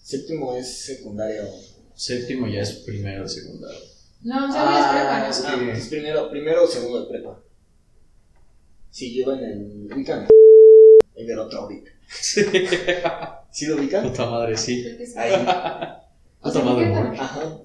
[0.03, 1.49] Séptimo es secundaria o.
[1.95, 3.79] Séptimo ya es primero de secundario.
[4.23, 5.27] No, o sea, es prepa, ¿no?
[5.31, 7.41] es Ah, que- es primero, primero o segundo de prepa.
[8.91, 9.93] Sí, lleva en el.
[9.93, 10.29] Ubican
[11.15, 11.87] el del otro bip.
[13.51, 14.09] ¿Sí lo ubican?
[14.09, 14.83] Puta madre, sí.
[14.83, 15.13] Sí.
[15.17, 15.33] Ahí.
[16.41, 16.87] Puta madre.
[17.19, 17.59] Ajá.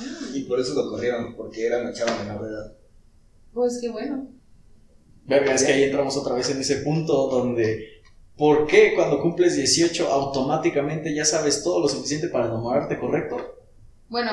[0.00, 2.72] Ah, Y por eso lo corrieron, porque era una chava menor de edad.
[3.52, 4.28] Pues qué bueno.
[5.26, 7.97] Verga, es que ahí entramos otra vez en ese punto donde.
[8.38, 13.56] ¿Por qué cuando cumples 18 automáticamente ya sabes todo lo suficiente para enamorarte, correcto?
[14.08, 14.30] Bueno,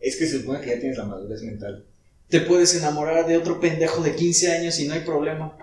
[0.00, 1.84] Es que se supone que ya tienes la madurez mental.
[2.28, 5.56] Te puedes enamorar de otro pendejo de 15 años y no hay problema.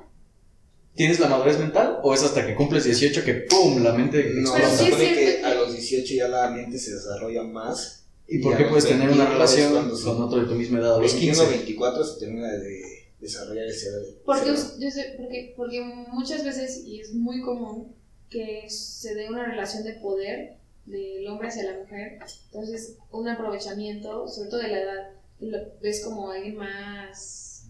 [0.95, 1.99] ¿Tienes la madurez mental?
[2.03, 3.81] ¿O es hasta que cumples 18 que ¡pum!
[3.83, 6.93] la mente No, se sí es supone que a los 18 ya la mente se
[6.93, 8.05] desarrolla más.
[8.27, 10.95] ¿Y por qué puedes tener una 21 relación con otro de tu misma edad?
[10.95, 11.57] A los 21 15.
[11.57, 13.89] 24 se termina de desarrollar ese
[14.25, 17.95] porque, ese- yo sé, porque, porque muchas veces, y es muy común,
[18.29, 22.17] que se dé una relación de poder del hombre hacia la mujer.
[22.45, 25.09] Entonces, un aprovechamiento, sobre todo de la edad,
[25.39, 27.67] lo ves como alguien más,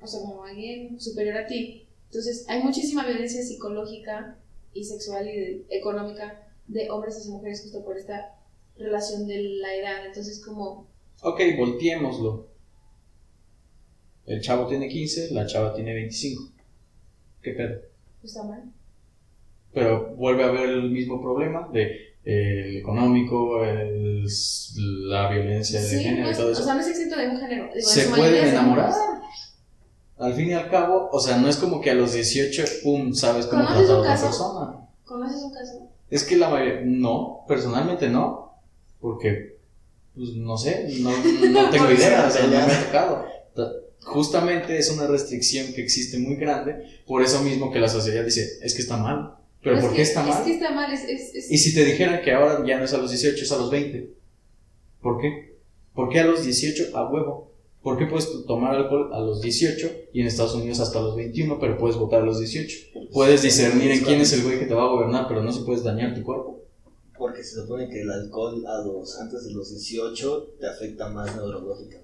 [0.00, 1.86] o sea, como alguien superior a ti.
[2.06, 4.38] Entonces, hay muchísima violencia psicológica
[4.72, 8.36] y sexual y de- económica de hombres hacia mujeres justo por esta
[8.78, 10.06] relación de la edad.
[10.06, 10.88] Entonces, como,
[11.22, 12.48] Ok, volteémoslo.
[14.26, 16.50] El chavo tiene 15, la chava tiene 25.
[17.42, 17.76] ¿Qué pedo?
[18.20, 18.62] pues, está mal.
[19.72, 24.24] Pero vuelve a haber el mismo problema de eh, el económico, el-
[25.08, 26.62] la violencia de Sí, género no y todo o eso.
[26.64, 27.64] sea, no es exento de un género.
[27.74, 28.92] Digo, se pueden enamorar.
[30.16, 33.12] Al fin y al cabo, o sea, no es como que a los 18, pum,
[33.12, 34.88] sabes cómo ¿Conoces tratar a otra persona.
[35.04, 35.88] ¿Conoces un caso?
[36.08, 38.54] Es que la mayoría, no, personalmente no,
[39.00, 39.56] porque,
[40.14, 43.26] pues no sé, no, no tengo idea, o sea, no me ha tocado.
[44.04, 46.76] Ta- Justamente es una restricción que existe muy grande,
[47.06, 49.34] por eso mismo que la sociedad dice, es que está mal.
[49.62, 50.44] ¿Pero es por qué está Es mal?
[50.44, 52.92] que está mal, es, es, es- Y si te dijeran que ahora ya no es
[52.92, 54.10] a los 18, es a los 20,
[55.00, 55.54] ¿por qué?
[55.94, 57.50] ¿Por qué a los 18 a huevo?
[57.82, 61.58] ¿Por qué puedes tomar alcohol a los 18 y en Estados Unidos hasta los 21,
[61.60, 62.76] pero puedes votar a los 18?
[63.12, 65.62] Puedes discernir en quién es el güey que te va a gobernar, pero no se
[65.64, 66.62] puedes dañar tu cuerpo.
[67.16, 71.36] Porque se supone que el alcohol a los, antes de los 18 te afecta más
[71.36, 72.03] neurológicamente.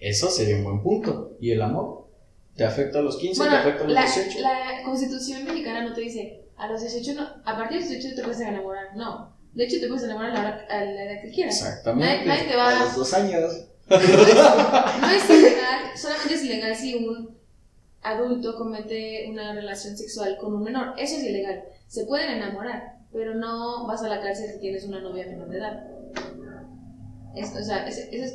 [0.00, 1.36] Eso sería un buen punto.
[1.40, 2.08] ¿Y el amor?
[2.56, 3.38] ¿Te afecta a los 15?
[3.38, 4.38] bueno, ¿Te afecta a los la, 18?
[4.40, 8.16] la constitución mexicana no te dice, a los 18 no, a partir de los 18
[8.16, 9.34] te puedes enamorar, no.
[9.54, 11.56] De hecho, te puedes enamorar a la, hora, a la edad que quieras.
[11.60, 12.24] Exactamente.
[12.26, 13.66] nadie te A va los dos años.
[13.88, 14.06] No es,
[15.00, 17.36] no es ilegal, solamente es ilegal si un
[18.02, 20.94] adulto comete una relación sexual con un menor.
[20.98, 21.64] Eso es ilegal.
[21.88, 25.58] Se pueden enamorar, pero no vas a la cárcel si tienes una novia menor de
[25.58, 25.84] edad.
[27.34, 28.34] Es, o sea, ese- es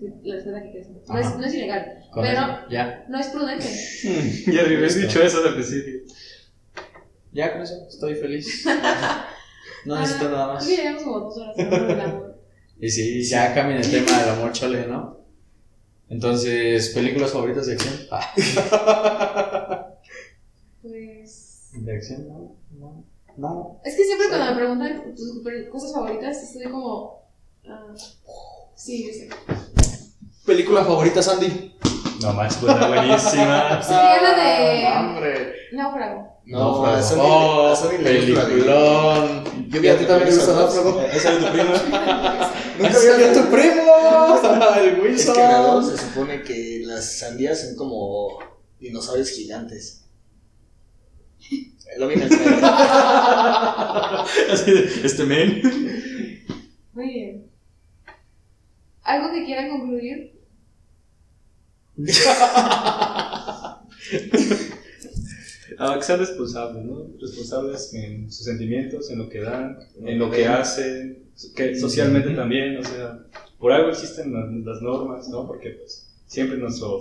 [0.00, 0.88] la respuesta que quieres.
[1.08, 3.04] No es, no es ilegal, Con pero- eso, ya.
[3.08, 3.66] no es prudente.
[4.52, 6.00] Ya le habías dicho eso al principio.
[7.32, 8.64] Ya con eso, estoy feliz.
[9.86, 10.66] No Ah, necesito nada más.
[10.66, 12.40] llevamos como dos horas hablando del amor.
[12.80, 15.18] Y sí, ya cambien el tema del amor chole, ¿no?
[16.08, 17.94] Entonces, ¿películas favoritas de acción?
[18.10, 19.90] Ah,
[20.82, 21.68] Pues.
[21.72, 22.28] ¿De acción?
[22.28, 23.04] No, no,
[23.36, 23.80] no.
[23.84, 27.28] Es que siempre cuando me preguntan tus cosas favoritas, estoy como.
[27.68, 27.94] ah,
[28.74, 29.28] sí, sí.
[30.44, 31.72] ¿Película favorita, Sandy?
[32.20, 33.82] No manches, buena, buenísima.
[33.82, 35.52] Sería la de- Ah, hombre.
[35.72, 36.34] Náufrago.
[36.46, 39.44] No, a Sony- oh, a de- peliculón.
[39.70, 41.00] Yo ¿Y a ti también te gusta Náufrago?
[41.00, 41.72] Esa es tu prima.
[42.78, 44.40] Nunca ¡Ese había es tu primo!
[44.76, 45.34] ¡El Es Wilson!
[45.34, 48.38] que en la dos se supone que las sandías son como
[48.80, 50.00] dinosaurios gigantes.
[51.96, 52.58] Lo vi en el cine.
[54.52, 55.62] Así de, este men.
[56.92, 57.46] Muy bien.
[59.04, 60.34] ¿Algo que quieran concluir?
[65.78, 67.06] Ah, que sean responsables, ¿no?
[67.20, 72.76] Responsables en sus sentimientos, en lo que dan, en lo que hacen, que socialmente también,
[72.78, 73.26] o sea,
[73.58, 75.46] por algo existen las, las normas, ¿no?
[75.46, 77.00] Porque pues siempre nuestro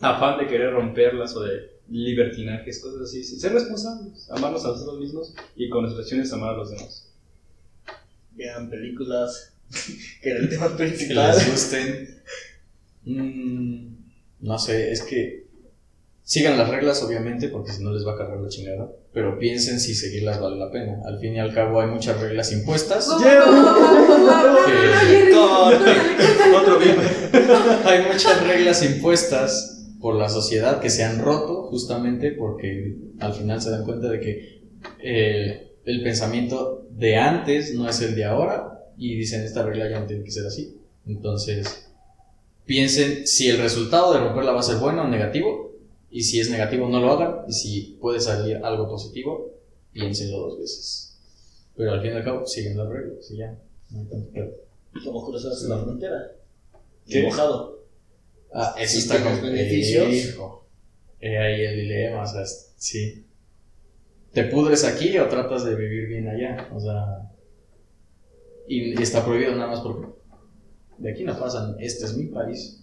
[0.00, 4.98] afán de querer romperlas o de libertinajes, cosas así, sí, ser responsables, amarnos a nosotros
[4.98, 7.12] mismos y con nuestras acciones amar a los demás.
[8.32, 9.57] Vean películas,
[10.22, 11.34] que era el tema Que principal.
[11.36, 12.22] les gusten.
[13.04, 13.96] Mm,
[14.40, 15.46] no sé, es que
[16.22, 18.90] sigan las reglas, obviamente, porque si no les va a cargar la chingada.
[19.12, 21.00] Pero piensen si seguirlas vale la pena.
[21.06, 23.08] Al fin y al cabo, hay muchas reglas impuestas.
[26.54, 26.78] Otro
[27.84, 33.60] hay muchas reglas impuestas por la sociedad que se han roto justamente porque al final
[33.60, 34.60] se dan cuenta de que
[35.02, 40.00] eh, el pensamiento de antes no es el de ahora y dicen esta regla ya
[40.00, 40.76] no tiene que ser así.
[41.06, 41.88] Entonces,
[42.66, 45.72] piensen si el resultado de romperla va a ser bueno o negativo
[46.10, 49.54] y si es negativo no lo hagan y si puede salir algo positivo,
[49.92, 51.16] piénsenlo dos veces.
[51.76, 53.56] Pero al fin y al cabo siguen las reglas y ya.
[53.90, 54.40] No hay tanto.
[55.04, 56.32] Como cruzas la frontera.
[57.06, 57.22] ¿Qué?
[57.22, 57.78] Mojado.
[58.52, 60.36] Ah, eso Sí, está con beneficios.
[61.20, 62.44] He ahí el dilema, o sea,
[62.76, 63.24] sí.
[64.32, 66.68] ¿Te pudres aquí o tratas de vivir bien allá?
[66.74, 67.17] O sea.
[68.68, 70.06] Y, está prohibido nada más porque.
[70.98, 72.82] De aquí no pasan, este es mi país.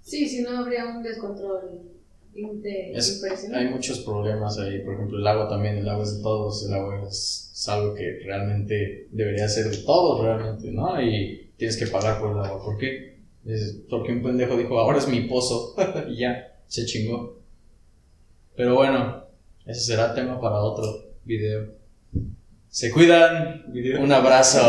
[0.00, 1.88] Sí, si no habría un descontrol
[2.34, 3.22] de Es-.
[3.52, 6.74] Hay muchos problemas ahí, por ejemplo, el agua también, el agua es de todos, el
[6.74, 11.00] agua es, es algo que realmente debería ser de todos, realmente, ¿no?
[11.00, 12.64] Y tienes que pagar por el agua.
[12.64, 13.18] ¿Por qué?
[13.44, 15.74] Es porque un pendejo dijo, ahora es mi pozo,
[16.08, 17.40] y ya, se chingó.
[18.56, 19.24] Pero bueno,
[19.66, 20.84] ese será tema para otro
[21.24, 21.77] video.
[22.70, 23.64] Se cuidan,
[23.98, 24.60] un abrazo,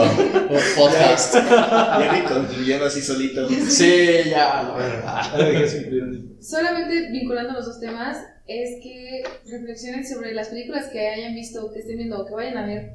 [0.75, 1.35] podcast.
[1.35, 3.47] Jerry concluyendo así solito.
[3.49, 6.39] Sí, ya, la verdad.
[6.39, 11.79] Solamente vinculando los dos temas, es que reflexionen sobre las películas que hayan visto, que
[11.79, 12.93] estén viendo o que vayan a ver,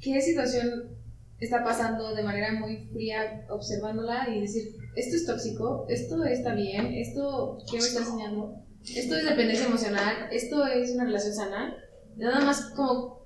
[0.00, 0.96] qué situación
[1.40, 6.92] está pasando de manera muy fría observándola y decir, esto es tóxico, esto está bien,
[6.94, 11.74] esto qué me está enseñando, esto es dependencia emocional, esto es una relación sana.
[12.16, 13.21] Nada más como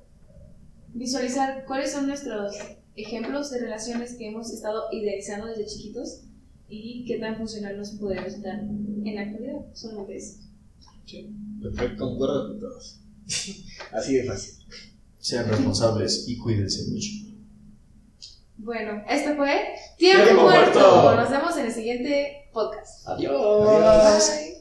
[0.96, 2.56] visualizar cuáles son nuestros
[2.96, 6.22] ejemplos de relaciones que hemos estado idealizando desde chiquitos
[6.68, 9.60] y qué tan funcional nos podría resultar en la actualidad.
[9.72, 10.38] Solamente eso.
[11.62, 13.00] Perfecto, concuerdo con todos.
[13.92, 14.54] Así de fácil.
[15.18, 17.08] Sean responsables y cuídense mucho.
[18.58, 20.78] Bueno, esto fue Tiempo, Tiempo muerto.
[20.80, 21.16] Muerto.
[21.16, 23.06] Nos vemos en el siguiente podcast.
[23.06, 24.30] Adiós.
[24.30, 24.55] Bye.